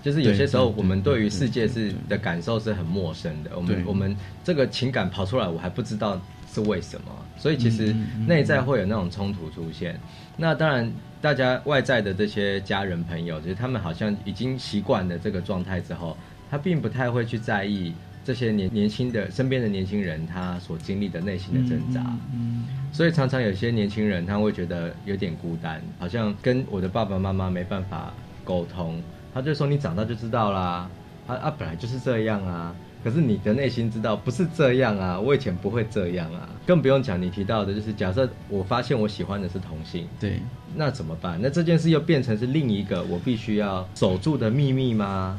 [0.03, 6.21] 就是有些时候我们对于世界是的感受是很陌生的，我们我们这个情感跑出来，我还不知道
[6.53, 7.93] 是为什么，所以其实
[8.27, 9.99] 内在会有那种冲突出现。
[10.37, 16.17] 那当然，大家外在的这些家人朋友，就是他们好像已经习惯了这个状态之后，
[16.49, 17.93] 他并不太会去在意。
[18.27, 22.01] 这些年年轻的身边的年轻人，他所经历的内心的挣扎，
[22.35, 28.13] 嗯，所以常常有些年轻人他会觉得有点孤单，好像跟我的爸爸妈妈没办法
[28.43, 29.01] 沟通。
[29.33, 30.91] 他就说：“你长大就知道啦，
[31.29, 32.75] 啊啊，本来就是这样啊。
[33.05, 36.49] 可是你的内心知道不是这样啊，我以前不会这样啊。
[36.67, 40.41] 更不用讲你提到的，就是假设我发现我喜欢的是同性，对，
[40.75, 41.39] 那怎么办？
[41.41, 45.39] 那这件事又变成是另一个我必须要守住的秘密吗？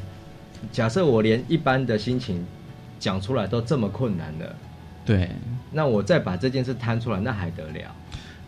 [0.72, 2.46] 假设我连一般的心情。
[2.98, 4.56] 讲出来都这么困难了，
[5.04, 5.30] 对，
[5.72, 7.94] 那我再把这件事摊出来，那还得了？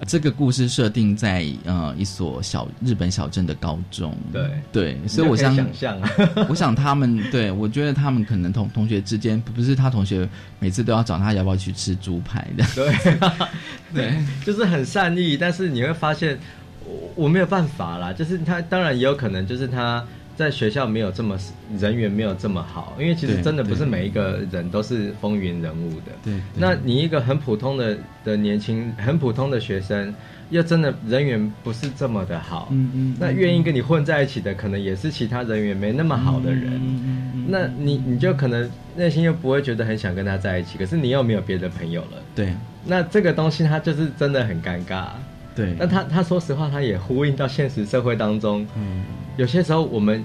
[0.06, 4.50] 这个故事设定在呃一所小日本小镇的高中，对。
[4.72, 6.00] 对，所以我想想象，
[6.48, 10.26] 我想他们对我觉得他们可能同同学之间不是他同学
[10.58, 12.94] 每次都要找他要不要去吃猪排的，对。
[13.92, 16.38] 对， 就是很善意，但是你会发现
[16.86, 20.02] 我我没有办法啦，就是他当然也有可能就是他。
[20.40, 21.38] 在学校没有这么
[21.78, 26.12] 人缘没有这么好，因为其实真的不是每一个人都是风云人物的。
[26.24, 30.14] 对，那你一个很普通的的年轻、很普通的学生，
[30.48, 36.72] 又真的人缘不是这么的好，嗯嗯，那愿意跟你混在一起的，可能也是其他人缘没那么好的人。
[36.72, 42.22] 嗯嗯，那你你就可能内心又不会觉得很想跟他在一起，可是你又没有别的朋友了。
[42.34, 42.54] 对，
[42.86, 45.08] 那这个东西它就是真的很尴尬。
[45.54, 48.66] 对，但他他说实话，他也呼应到现实社会当中。
[48.76, 49.04] 嗯，
[49.36, 50.24] 有些时候我们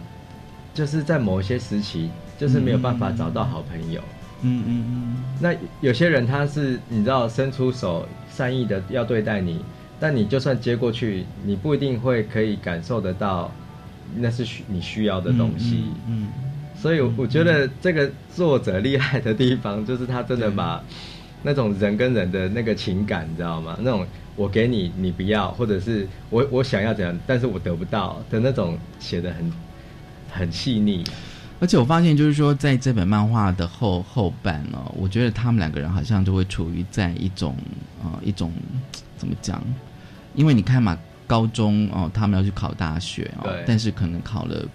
[0.74, 4.00] 就是在某一些时期，就是没有办法找到好朋友。
[4.42, 5.24] 嗯嗯嗯。
[5.40, 9.60] 那有些人他是你知道伸出手善意的要对待你，
[10.00, 13.52] 但你就算接过去，你不一定会可以感受得到
[14.16, 15.86] 那是需你需要的东西。
[16.08, 16.28] 嗯。
[16.76, 20.84] 所以我觉得这个作者厉害的地方，就是他真的把
[21.42, 23.76] 那种人跟人的那个情感，你知道吗？
[23.82, 24.06] 那种。
[24.36, 29.52] 我给你，你不要，或者是我我想要怎样，但是我得不到的那种写的很
[30.30, 31.06] 很细腻，
[31.60, 37.56] 而且我发现就是说，在这本漫画的后后半呢，我觉得他们两个人好像就会处于在一种
[38.04, 38.52] 呃一种
[39.18, 39.64] 怎么讲？
[40.36, 44.66] 因为你看嘛，高中哦，他们要去考大学哦，但是可能考了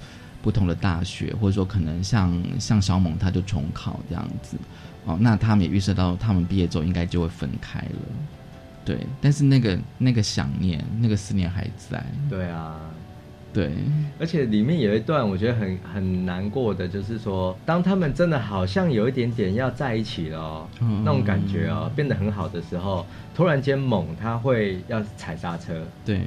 [0.41, 4.57] 不同的大学，或者说可能像像小猛他就重考这样子
[5.05, 7.99] 哦，那他们也预设到他们毕业之后应该就会分开了。
[8.85, 12.05] 对，但是那个那个想念，那个思念还在。
[12.29, 12.81] 对啊，
[13.53, 13.73] 对，
[14.19, 20.67] 而且里面有一段我觉得很很难过的，就是说，当他们真的好像有一点点要在一起了，
[21.05, 25.87] 那种感觉哦，变得很好的时候，突然间猛他会要踩刹车。
[26.05, 26.23] 对，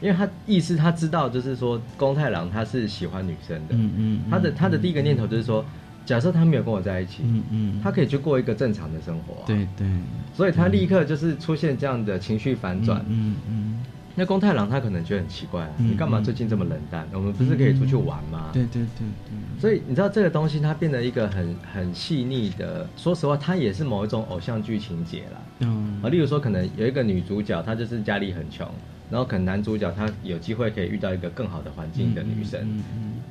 [0.00, 3.74] 因为他意思他知道，就是说宫太郎他是喜欢女生的。
[3.74, 5.64] 嗯嗯，他的他的第一个念头就是说。
[6.08, 9.86] 假设他没有跟我在一起，嗯嗯，他可以去过一个正常的生活，对对，
[10.34, 13.84] 所以他立刻就是出现这样的情绪反转，嗯嗯。
[14.14, 17.06] 那宫太郎他可能觉得很奇怪，你干嘛最近这么冷淡？
[17.12, 18.48] 我们不是可以出去玩吗？
[18.52, 19.60] 对对对对。
[19.60, 22.88] 所以你知道这个东西，它变得一个很很细腻的。
[22.96, 25.40] 说实话，它也是某一种偶像剧情节啦。
[25.60, 28.66] 嗯啊，例如说，可能有一个女主角，她就是家里很穷。
[29.10, 32.82] 然后可能男主角他有机会可以遇到一个更好的环境的女生，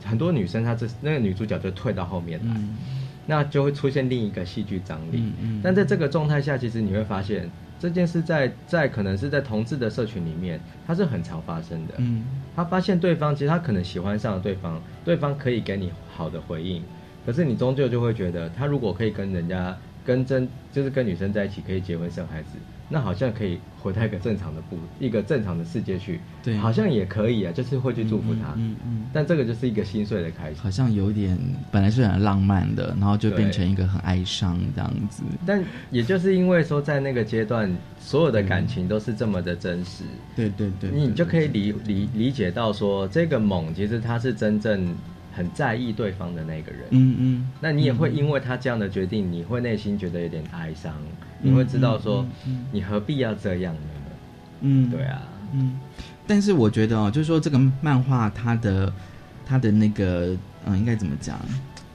[0.04, 2.56] 很多女生她这那个女主角就退到后面来，
[3.26, 5.24] 那就会出现另一个戏剧张力。
[5.62, 7.50] 但在这个状态下，其实你会发现
[7.80, 11.94] 这件事在在可能是在同志的社群里面，它是很常发生的。
[12.56, 16.82] 他发现对方其实他可能喜欢上了对方，对方可以给你好的回应，
[17.24, 22.58] 可是你终究就会觉得，他如果可以跟人家跟真就是跟女生在一起，可以结婚生孩子。
[22.90, 29.06] 那好像可以回到一个正常的不 一个正常的世界去，对，好像也可以啊，就是会去祝福他，嗯嗯。
[29.14, 31.38] 但这个就是一个心碎的开始，好像有点
[31.72, 35.24] 本来是很浪漫的，然后就变成一个很哀伤这样子。
[35.46, 37.70] 但也就是因为说，在那个阶段，
[38.00, 40.04] 所有的感情都是这么的真实，
[40.36, 44.96] 对对对，你就可以理理理解到说，这个猛其实它是真正
[45.38, 47.52] 很在意对方的那个人，嗯嗯。
[47.62, 50.92] 那你也会因为他这样的决定，你会内心觉得有点哀伤。
[51.40, 52.26] 你会知道说，
[52.72, 53.80] 你何必要这样呢？
[54.62, 55.22] 嗯，对啊，
[55.54, 55.80] 嗯。
[56.26, 58.92] 但是我觉得哦，就是说这个漫画它的
[59.46, 60.36] 它的那个
[60.66, 61.40] 嗯，应该怎么讲？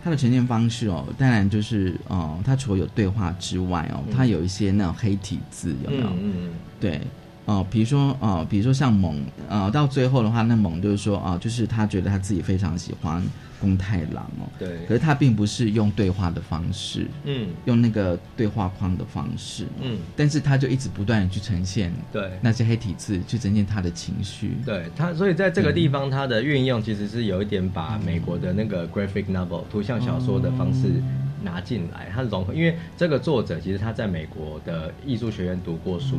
[0.05, 6.07] 它的呈现方式哦，当然就是哦，它除了有对话之外哦，它有一些那种黑体字，有没有？
[6.07, 6.51] 嗯嗯。
[6.81, 7.01] 对。
[7.45, 13.23] 哦，比如说哦，比如说像猛，呃，到最后的话，那猛就是说啊，就是他觉得他自己非常喜欢
[13.61, 31.03] 宫太郎哦，对，可是他并不是用对话的方式，嗯，用那个对话框的方式，嗯，但是他就一直不断的去呈现，对，那些黑体字去呈现他的情绪，对他，所以在这个地方，他的运用其实是有一点把美国的那个 graphic novel 图像小说的方式。
[31.45, 36.17] 拿进来，它融合，因为这个作者其实他在美国的艺术学院读过书，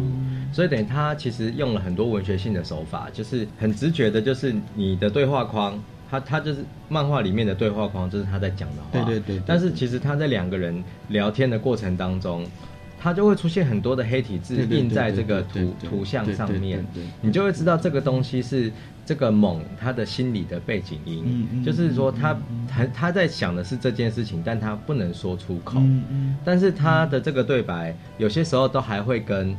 [0.51, 9.05] 所以等于他其实用了很多文学性的手法，就是很直觉的，就是你的对话框，他他就是漫画里面的对话框，就是他在讲的话。
[9.05, 9.41] 对对对。
[9.45, 12.45] 但是其实他在两个人聊天的过程当中，
[12.99, 16.85] 他就会出现很多的黑体字印在这个图图像上面，
[17.21, 18.71] 你就会知道这个东西是。
[19.05, 22.37] 这个猛，他的心理的背景音，就是说他
[22.67, 25.81] 他他在想的是这件事情，但他不能说出口。
[26.45, 29.55] 但是他的这个对白，有些时候都还会跟。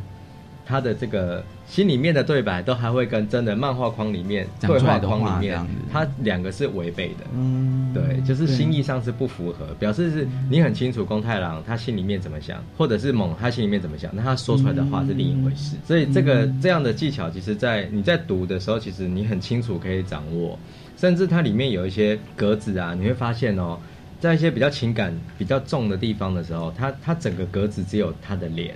[0.67, 5.61] 他的这个心里面的对白都还会跟真的漫画框里面对话框里面，
[5.93, 7.25] 他两个是违背的。
[7.35, 15.77] 嗯，对，就是心意上是不符合，表示是你很清楚宫太郎他心里面怎么想，或者是猛他心里面怎么想，那他说出来的话是另一回事。
[15.87, 20.59] 所以这个这样的技巧，其实，在你在读的时候，其实你很清楚可以掌握，
[20.97, 23.79] 甚至它里面有一些格子啊，你会发现哦，
[24.21, 28.75] 在一些比较情感比较重的地方的时候，它它整个格子只有他的脸。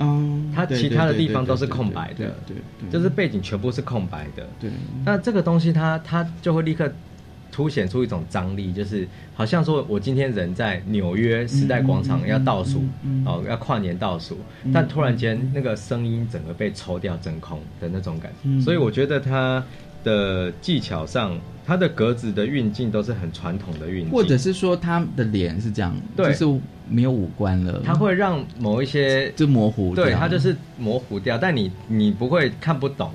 [0.00, 2.56] 嗯，它其他的地方都是空白的，对，
[2.90, 4.48] 就是背景全部是空白的。
[4.58, 4.70] 对，
[5.04, 6.90] 那这个东西它它就会立刻
[7.52, 12.82] 凸显出一种张力，就是好像说我今天人在纽约时代广场要倒数，
[13.26, 14.38] 哦，要跨年倒数，
[14.72, 18.60] 但突然间那个声音整个被抽掉真空的那种感觉。
[18.62, 19.62] 所以我觉得它
[20.02, 26.60] 的技巧上，它的格子的运镜都是很传统的运镜，或者是说他的脸是这样，就是。
[26.90, 31.38] 没有五官了，它会让某一些就模糊，对，它就是模糊掉。
[31.38, 33.10] 但你你不会看不懂，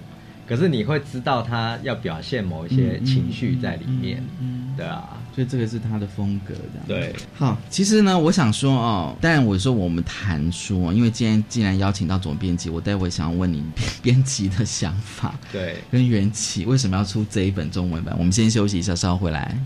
[0.47, 7.13] 可是你会知道他要表现某一些情绪在里面，嗯，对啊，所以这个是他的风格，这样对。
[7.33, 13.63] 好，其实呢，我想说哦，当然我说我们谈书，因为今天既然邀请到总编辑，我待会想要问你
[14.01, 18.15] 编辑的想法，对，跟缘起为什么要出这一本中文版？
[18.17, 19.57] 我们先休息一下，稍后回来。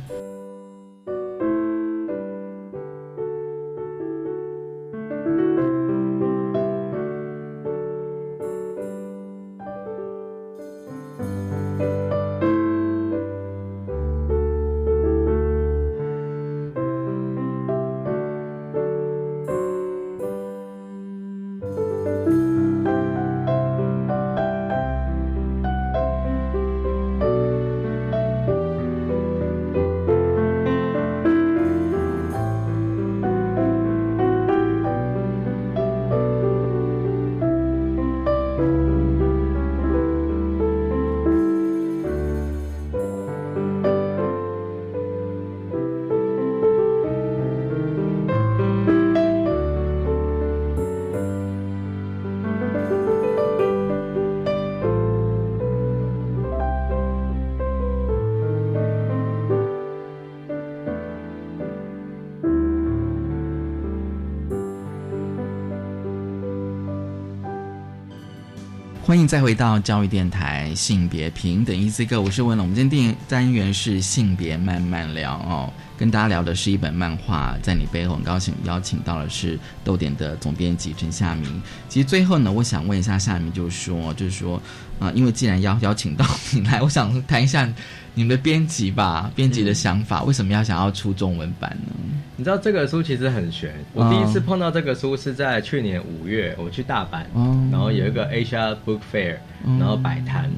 [69.10, 72.68] 欢迎再回到教育电台性别平等一 C 课，我是文龙。
[72.68, 81.60] 我们今天电单元是性别慢慢聊哦，跟大家聊的是一本漫画，在你背后很高兴邀请到的是豆点的总编辑陈夏明。
[81.88, 84.62] 其实最后呢，我想问一下夏明，就是说，就是说
[84.99, 87.68] 啊，因为既然邀邀请到你来，我想谈一下
[88.14, 91.95] 你们的编辑吧，编辑的想法，为什么要想要出中文版呢？
[92.40, 93.70] 你知道这个书其实很悬。
[93.94, 97.26] 我第一次碰到这个书是在去年五月，我去大阪，
[97.70, 99.36] 然后有一个 Asia Book Fair，
[99.78, 100.50] 然后摆摊。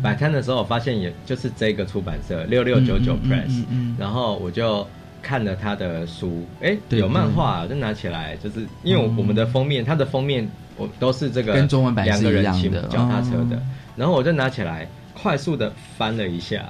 [0.00, 3.64] 摆摊的时候，我发现也就是这个出版社六六九九 Press，
[3.98, 4.86] 然后我就
[5.20, 13.60] 看了他的书，哎，有漫画，就拿起来，就是因为我们的封面，它的封面我都是这个跟中文版两个人骑脚踏车的，
[13.96, 14.86] 然后我就拿起来
[15.20, 16.64] 快速的翻了一下。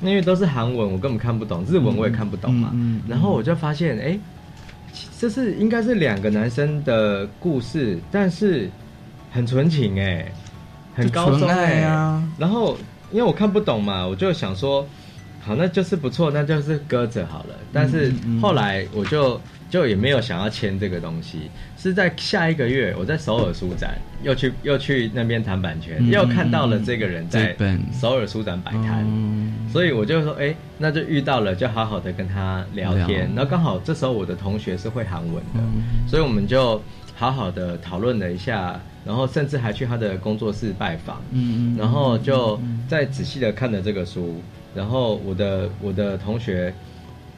[0.00, 2.72] 因为都是韩文，我根本看不懂；日文我也看不懂嘛。
[3.06, 4.18] 然后我就发现，哎，
[5.18, 8.70] 这是应该是两个男生的故事，但是
[9.30, 10.32] 很纯情哎，
[10.94, 11.82] 很高中哎。
[12.38, 12.76] 然后
[13.12, 14.86] 因为我看不懂嘛，我就想说，
[15.40, 17.54] 好，那就是不错，那就是搁着好了。
[17.72, 19.40] 但是后来我就
[19.70, 21.48] 就也没有想要签这个东西，
[21.78, 27.56] 是在下一个月我在首尔书展又去又去那边谈版权，又看到了这个人在
[27.92, 29.06] 首尔书展摆摊，
[29.72, 33.30] 所以我就说，哎，那就遇到了，就好好的跟他聊天。
[33.34, 35.60] 然后刚好这时候我的同学是会韩文的，
[36.08, 36.82] 所以我们就
[37.14, 38.78] 好好的讨论了一下。
[39.02, 44.42] 然后甚至还去他的工作室拜访，嗯嗯，然后就再仔细的看了这个书，
[44.74, 46.72] 然后我的我的同学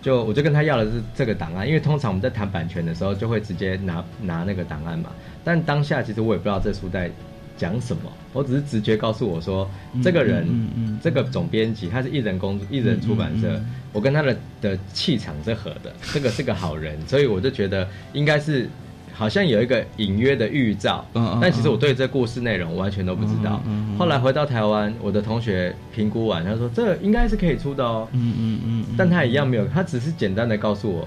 [0.03, 5.11] 就我就跟他要的是这个档案，因为通常我们在谈版权的时候就会直接拿拿那个档案嘛，
[5.45, 7.11] 但当下其实我也不知道这书在
[7.57, 9.71] 讲什么，我只是直觉告诉我说，
[10.03, 13.59] 这个人，这个总编辑他是艺人公艺人出版社，
[13.93, 18.69] 我跟他的的气场是合的，这个是个好人，所以我就觉得应该是。
[19.13, 21.05] 好像有一个隐约的预兆，
[21.41, 23.63] 但其实我对这故事内容完全都不知道。
[23.99, 28.09] 后来回到台湾，我的同学评估完，他说这应该是可以出的哦。
[28.13, 31.07] 嗯嗯嗯，但他一样没有，他只是简单的告诉我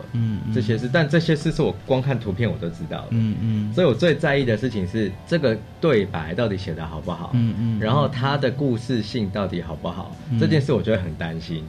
[0.53, 3.07] 这些事，但这些事是我光看图片我都知道的。
[3.11, 7.31] 嗯嗯，所以我最在意的事情是这个对白到底写的好不好？
[7.33, 10.15] 嗯嗯，然后他的故事性到底好不好？
[10.39, 11.63] 这件事我就会很担心。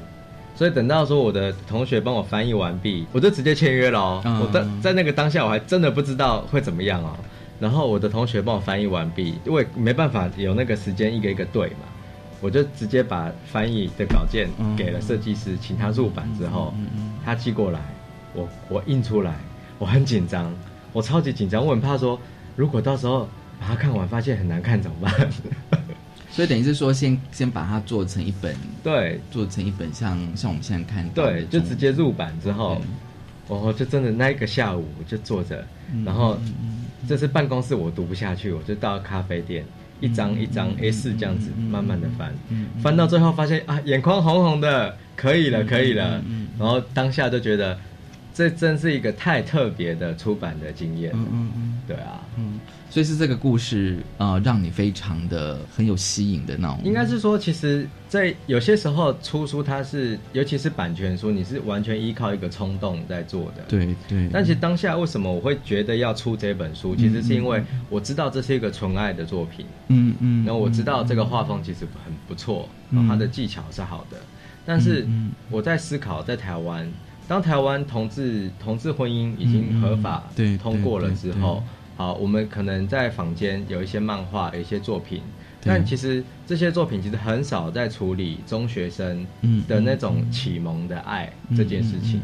[0.57, 4.23] 所以等到说我的同学帮我翻译完毕，我就直接签约了哦。
[4.25, 7.15] 我在在那个当下，我还真的不知道会怎么样哦。
[7.61, 11.87] 然后我的同学帮我翻译完毕，因为没办法有那个时间一个一个对嘛，
[12.41, 16.75] 我就直接把翻译的稿件给了设计师，请他入版之后，
[17.25, 17.81] 他寄过来，
[18.33, 19.35] 我我印出来，
[19.79, 20.53] 我很紧张，
[20.93, 22.19] 我超级紧张，我很怕说，
[22.57, 23.29] 如果到时候
[23.61, 25.31] 把它看完发现很难看怎么办？
[26.37, 32.79] 所以等于是说，先先把它做成一本，对，做成一本像像我们现在看，对，就直接入版之后，
[33.49, 35.65] 哦，就真的那一个下午就坐着，
[36.05, 36.39] 然后
[37.09, 39.65] 这是办公室我读不下去，我就到咖啡店，
[39.99, 42.35] 一张一张 A 四这样子慢慢的翻，
[42.83, 46.23] 翻到最后发现啊，眼眶红红的，可以了，可以了，
[46.59, 47.79] 然后当下就觉得
[48.37, 52.61] 这真是一个太特别的出版的经验，嗯嗯嗯，对啊，嗯。
[52.91, 56.79] 所以是这个故事呃，让你非常的很有吸引的那种。
[56.85, 63.65] 应该是说，其实，在有些时候出书，它是尤其是版权书，你是完全依靠一个冲动在做的。
[63.69, 64.29] 对对。
[64.31, 69.65] 但其实当下为什么我会觉得要出这本书，其实是因为我知道这是一个纯爱的作品。
[69.89, 70.45] 嗯嗯。
[70.45, 74.19] 然后我知道这个画风其实很不错，然后它的技巧是好的。
[74.65, 75.07] 但是
[75.51, 76.91] 我在思考，在台湾，
[77.29, 80.25] 当台湾同志同志婚姻已经合法
[80.63, 81.63] 通过了之后。
[81.99, 85.23] 好，我们可能在坊间有一些漫画，有一些作品，
[85.65, 89.27] 但其实这些作品其实很少在处理中学生
[89.67, 92.21] 的那种启蒙的爱这件事情。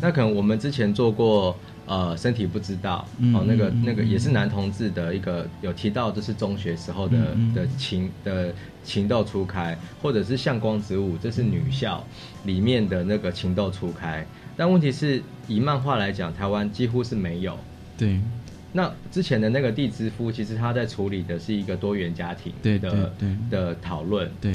[0.00, 3.04] 那可能我们之前做过，呃，身体不知道
[3.34, 7.18] 哦，那个那个也是男同志的一个有提到，这是中学时候的
[7.52, 8.54] 的情的
[8.84, 12.04] 情窦初开，或者是向光之舞，这是女校
[12.44, 14.24] 里面的那个情窦初开。
[14.56, 17.58] 但问题是以漫画来讲，台湾几乎是没有。
[17.98, 18.20] 对。
[18.72, 23.10] 那之前的那个地之夫，其实他在处理的是一个多元家庭的
[23.48, 24.52] 的讨论，对，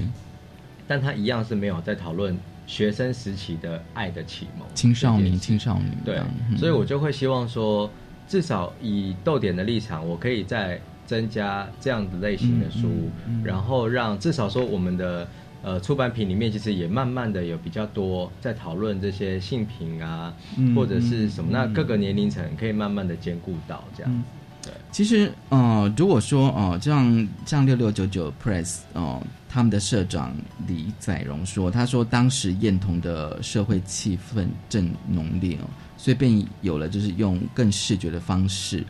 [0.88, 2.38] 但他一样是没有在讨论
[2.68, 6.22] 学生时期的爱的启蒙，青少年、青少年，对，
[6.56, 7.90] 所以我就会希望说，
[8.28, 13.10] 至少以逗点的立场，我可以再增加这样子类型的书，
[13.44, 15.28] 然后让至少说我们的。
[15.64, 20.34] 呃，出版品里面其实也慢慢的有比较多在讨论这些性品啊，
[20.76, 24.24] 或者是什么，那各个年龄层可以慢慢的兼顾到这样。
[24.64, 30.36] 对，其实呃，如果说哦，像像六六九九 Press 哦，他们的社长
[30.68, 38.84] 李载荣说，他说当时燕童的社会气氛正浓烈哦，所以便有了就是用更视觉的方式。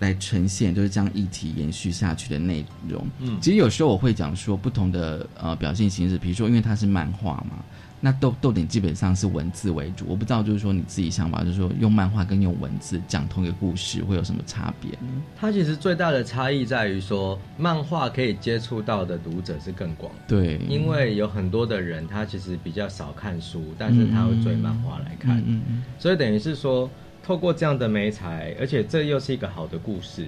[0.00, 3.06] 来呈现就是将议题延续下去的内容。
[3.20, 7.64] 嗯，其实有时候我会讲说，不同的呃表现形式，比如说因为它是漫画嘛，
[8.00, 10.04] 那豆豆点基本上是文字为主。
[10.08, 14.90] 我不知道就是说你自己想法，就是说用漫画跟用文字讲同一个故事会有什么差别？
[15.38, 20.12] 它其实最大的差异在于说，漫画可以接触到的读者是更广。
[20.26, 25.38] 对，因为有很多的人他其实比较少看书，但是他会追漫画来看。
[25.46, 26.90] 嗯嗯，所以等于是说。
[27.24, 30.26] 透过这样的美彩，而且这又是一个好的故事，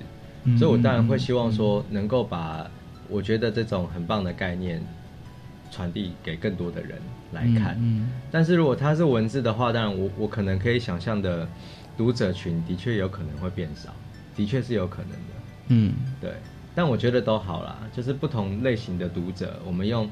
[0.59, 2.69] 所以我当然会希望说，能够把
[3.11, 4.83] 我觉得这种很棒的概念
[5.71, 6.99] 传递给更多的人
[7.33, 7.79] 来看。
[8.31, 11.47] 但是如果它是文字的话，当然我我可能可以想象的
[11.99, 13.91] 读者群的确有可能会变少，
[14.35, 15.19] 的确是有可能的。
[15.69, 16.31] 嗯，对。
[16.75, 20.09] 但我觉得都好啦，就是不同类型的读者，我们用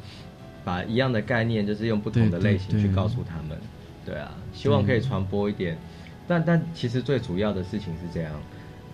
[0.64, 3.56] 把一样的概念，就是用不同的类型去告诉他们。
[4.04, 5.78] 对啊，希望可以传播一点。
[6.26, 8.32] 但但其实最主要的事情是这样，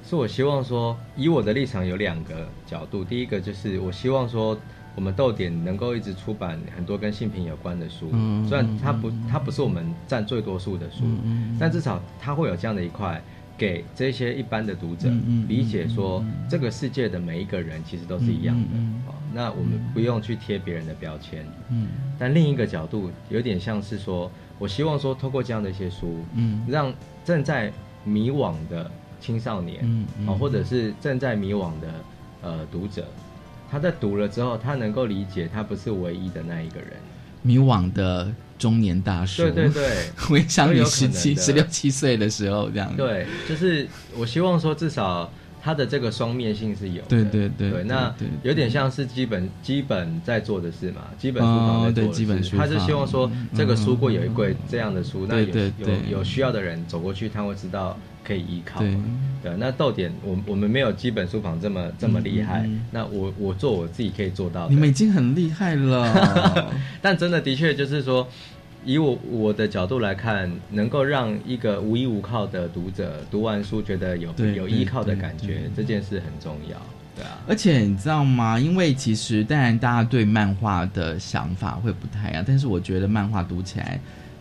[0.02, 3.04] 是我希望说，以我的立场有两个角度。
[3.04, 4.58] 第一个就是我希望说，
[4.94, 8.10] 我们豆点能够一直出版很多跟性平有关的书，
[8.48, 11.04] 虽然它不它不是我们占最多数的书，
[11.58, 13.22] 但至少它会有这样的一块。
[13.60, 15.10] 给这些一般的读者
[15.46, 18.78] 理解说，这个世界的每一个人其实都是一样的。
[19.06, 21.44] 哦，那我们不用去贴别人的标签。
[21.68, 21.88] 嗯，
[22.18, 26.90] 但另一个角度有点像是说，我希望说，透过这样的一些书，嗯，让
[27.22, 27.70] 正在
[28.02, 28.90] 迷惘的
[29.20, 31.94] 青少年，嗯，或者是正在迷惘的
[32.40, 33.06] 呃读者，
[33.70, 36.92] 他在读了之后，他能够理解，他不是唯一的那一个人。
[37.42, 42.94] 迷惘的中年大叔，对对对，回 想你十七、十六七岁的时候，这样。
[42.96, 45.32] 对，就是我希望说，至少
[45.62, 55.46] 他的这个双面性是有，对对对，那有点像是基本基本在做的事嘛，基本书房在做的事，他是希望说这个书柜有一柜这样的书，那有
[55.78, 57.98] 有有需要的人走过去，他会知道。
[58.22, 58.80] 可以依靠，
[59.42, 68.28] 对，那豆点，我我们没有基本书房这么这么厉害，那我我做我自己可以做到的，你们已经很厉害了， 但真的的确就是说，
[68.84, 76.76] 以我我的角度来看，能够让一个无依无靠的读者读完书觉得有有依靠的感觉，这件事很重要，
[77.16, 77.38] 对啊。
[77.48, 78.60] 而且你知道吗？
[78.60, 83.98] 因为其实当然大家对漫画的想法会不太一样，但是我觉得漫画读起来，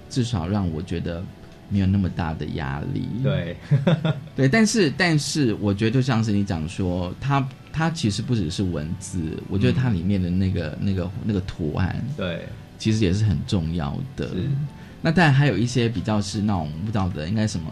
[0.09, 1.23] 至少让我觉得。
[1.70, 3.55] 没有那么大的压力，对，
[4.36, 12.47] 对，但是但是，我觉得就像是你讲说，它它其实不只是文字，我觉得它里面的那个那个那个图案，对，
[12.78, 14.30] 其实也是很重要的。
[15.01, 17.70] 那当然还有一些比较是那种不知道的，应该什么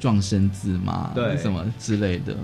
[0.00, 2.34] 撞生字嘛，对，什么之类的，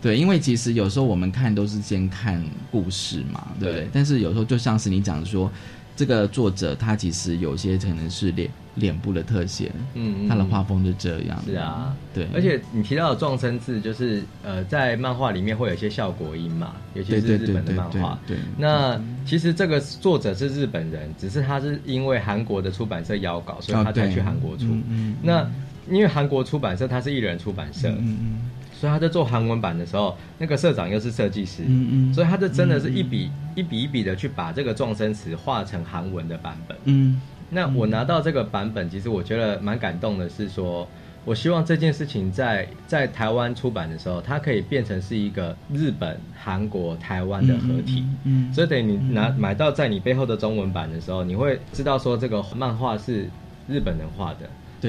[0.00, 5.52] 对，因为其实有时候我们看都是先看故事嘛，对，但是有时候就像是你讲说。
[5.96, 11.42] 这个作者他其实有些可能是脸脸部的特写，嗯，他的画风就这样。
[11.46, 12.26] 是啊，对。
[12.34, 18.18] 而且你提到的撞声字，就是呃，在漫画里面会有一些效果音嘛，尤其是日本的漫画。
[18.26, 18.36] 对。
[18.58, 24.66] 那其实这个作者是日本人，只是他是因为韩国的出版社邀稿，所以他才去韩国出。
[24.90, 25.16] 嗯。
[25.22, 25.50] 那
[25.88, 28.50] 因为韩国出版社他是艺人出版社，嗯嗯。
[28.78, 37.20] 所以他在做韩文版的时候，那个社长又是设计师，嗯嗯，所以他就真的是一笔一笔一笔的去把这个撞声词画成韩文的版本，嗯。
[37.48, 40.86] 那我拿到这个版本，其实我觉得蛮感动的，是说
[41.24, 48.52] 我希望这件事情在在台湾出版的时候，它可以变成是一个日本、韩国、台湾的合体，嗯。
[48.52, 53.30] 所以等你拿买到在你背后的中文版的时候，你会知道说这个漫画是
[53.68, 54.40] 日本人画的。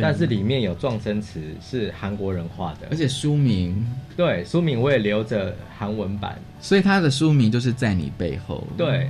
[0.02, 3.86] 但是里面有撞声词是韩国人画的，而且书名
[4.16, 8.68] 对书名我也留着韩文版，所以他的书名就是在你背后。
[8.76, 9.10] 对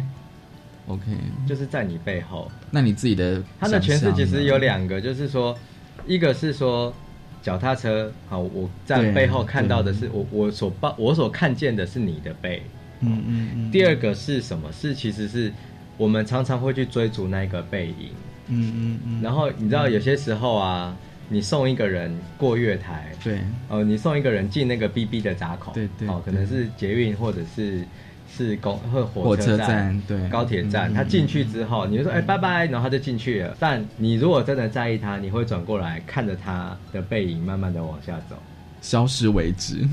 [0.87, 1.03] ，OK，
[1.47, 2.51] 就是在你背后。
[2.69, 5.57] 那你自己的他的诠释其实有两个，就是说，
[6.05, 6.93] 一个是说
[7.41, 12.61] 脚踏车，好，我在背后看到的是我我所抱我所看见的是你的背，
[12.99, 13.71] 嗯嗯嗯。
[13.71, 14.71] 第二个是什么？
[14.71, 15.51] 是其实是
[15.97, 18.09] 我们常常会去追逐那个背影。
[18.49, 20.95] 嗯嗯嗯，然后你知道有些时候啊，
[21.29, 23.39] 你送一个人过月台，对，
[23.69, 27.83] 哦，你送一个人进那个 B B 的闸口，对对，哦，可能是捷运或者是
[28.29, 33.55] 是公或火车站，对，高铁站，他进去之后，你就说哎拜拜，然后他就进去了。
[33.59, 38.35] 但你如果真的在意他，你会转过来看着他的背影，慢慢的往下走，
[38.81, 39.85] 消失为止。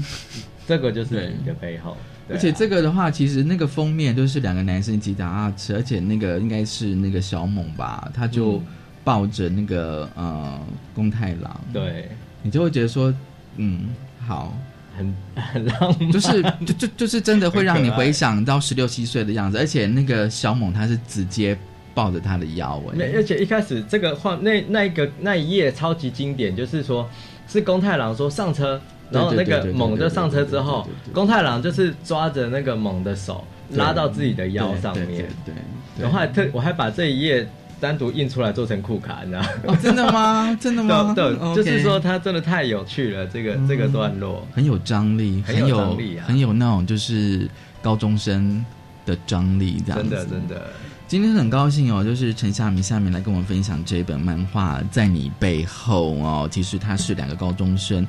[0.66, 1.96] 这个就是你的背后。
[2.28, 8.62] 而且这个的话，其实那个封面都是两个男生骑脚踏车，而且那个应该是那个小猛吧，他就
[9.04, 10.58] 抱着那个呃
[10.94, 12.08] 宫太郎，对。
[12.42, 13.12] 你就会觉得说，
[13.56, 13.88] 嗯，
[14.26, 14.54] 好，
[14.96, 21.56] 很 很浪漫，就是就就就是真的会让你回想到十六七岁的样子，而且那个小猛他是直接
[21.94, 27.08] 抱着他的腰哎，而且一开始这个画那那一个那一页超级经典，就是说
[27.48, 28.80] 是宫太郎说上车。
[29.14, 35.26] 然后那个猛就上车之后，公太郎就是抓着那个猛的手拉到自己的腰上面。
[35.44, 35.54] 对，
[35.98, 37.48] 然后还特我还把这一页
[37.80, 39.78] 单独印出来做成酷卡，你知道吗？
[39.82, 40.58] 真的吗？
[40.60, 41.12] 真的吗？
[41.14, 45.96] 对，就是说它真的太有趣了，这个这个段落很有张力，很有，
[46.26, 47.48] 很有那种就是
[47.82, 48.64] 高中生
[49.04, 50.08] 的张力，这样子。
[50.08, 50.70] 真的真的，
[51.06, 58.06] 今天很高兴哦，就是陈夏明下面来跟我们分享这本漫画在你背后哦，其实他是两个高中生。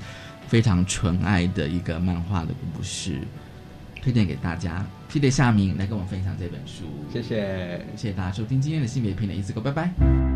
[0.48, 3.20] 非常纯爱的一个漫画的故事，
[4.02, 4.86] 推荐给大家。
[5.10, 10.35] 谢谢夏明来跟我们分享这本书，谢谢，谢谢大家收听今天的性别平等一次够，拜拜。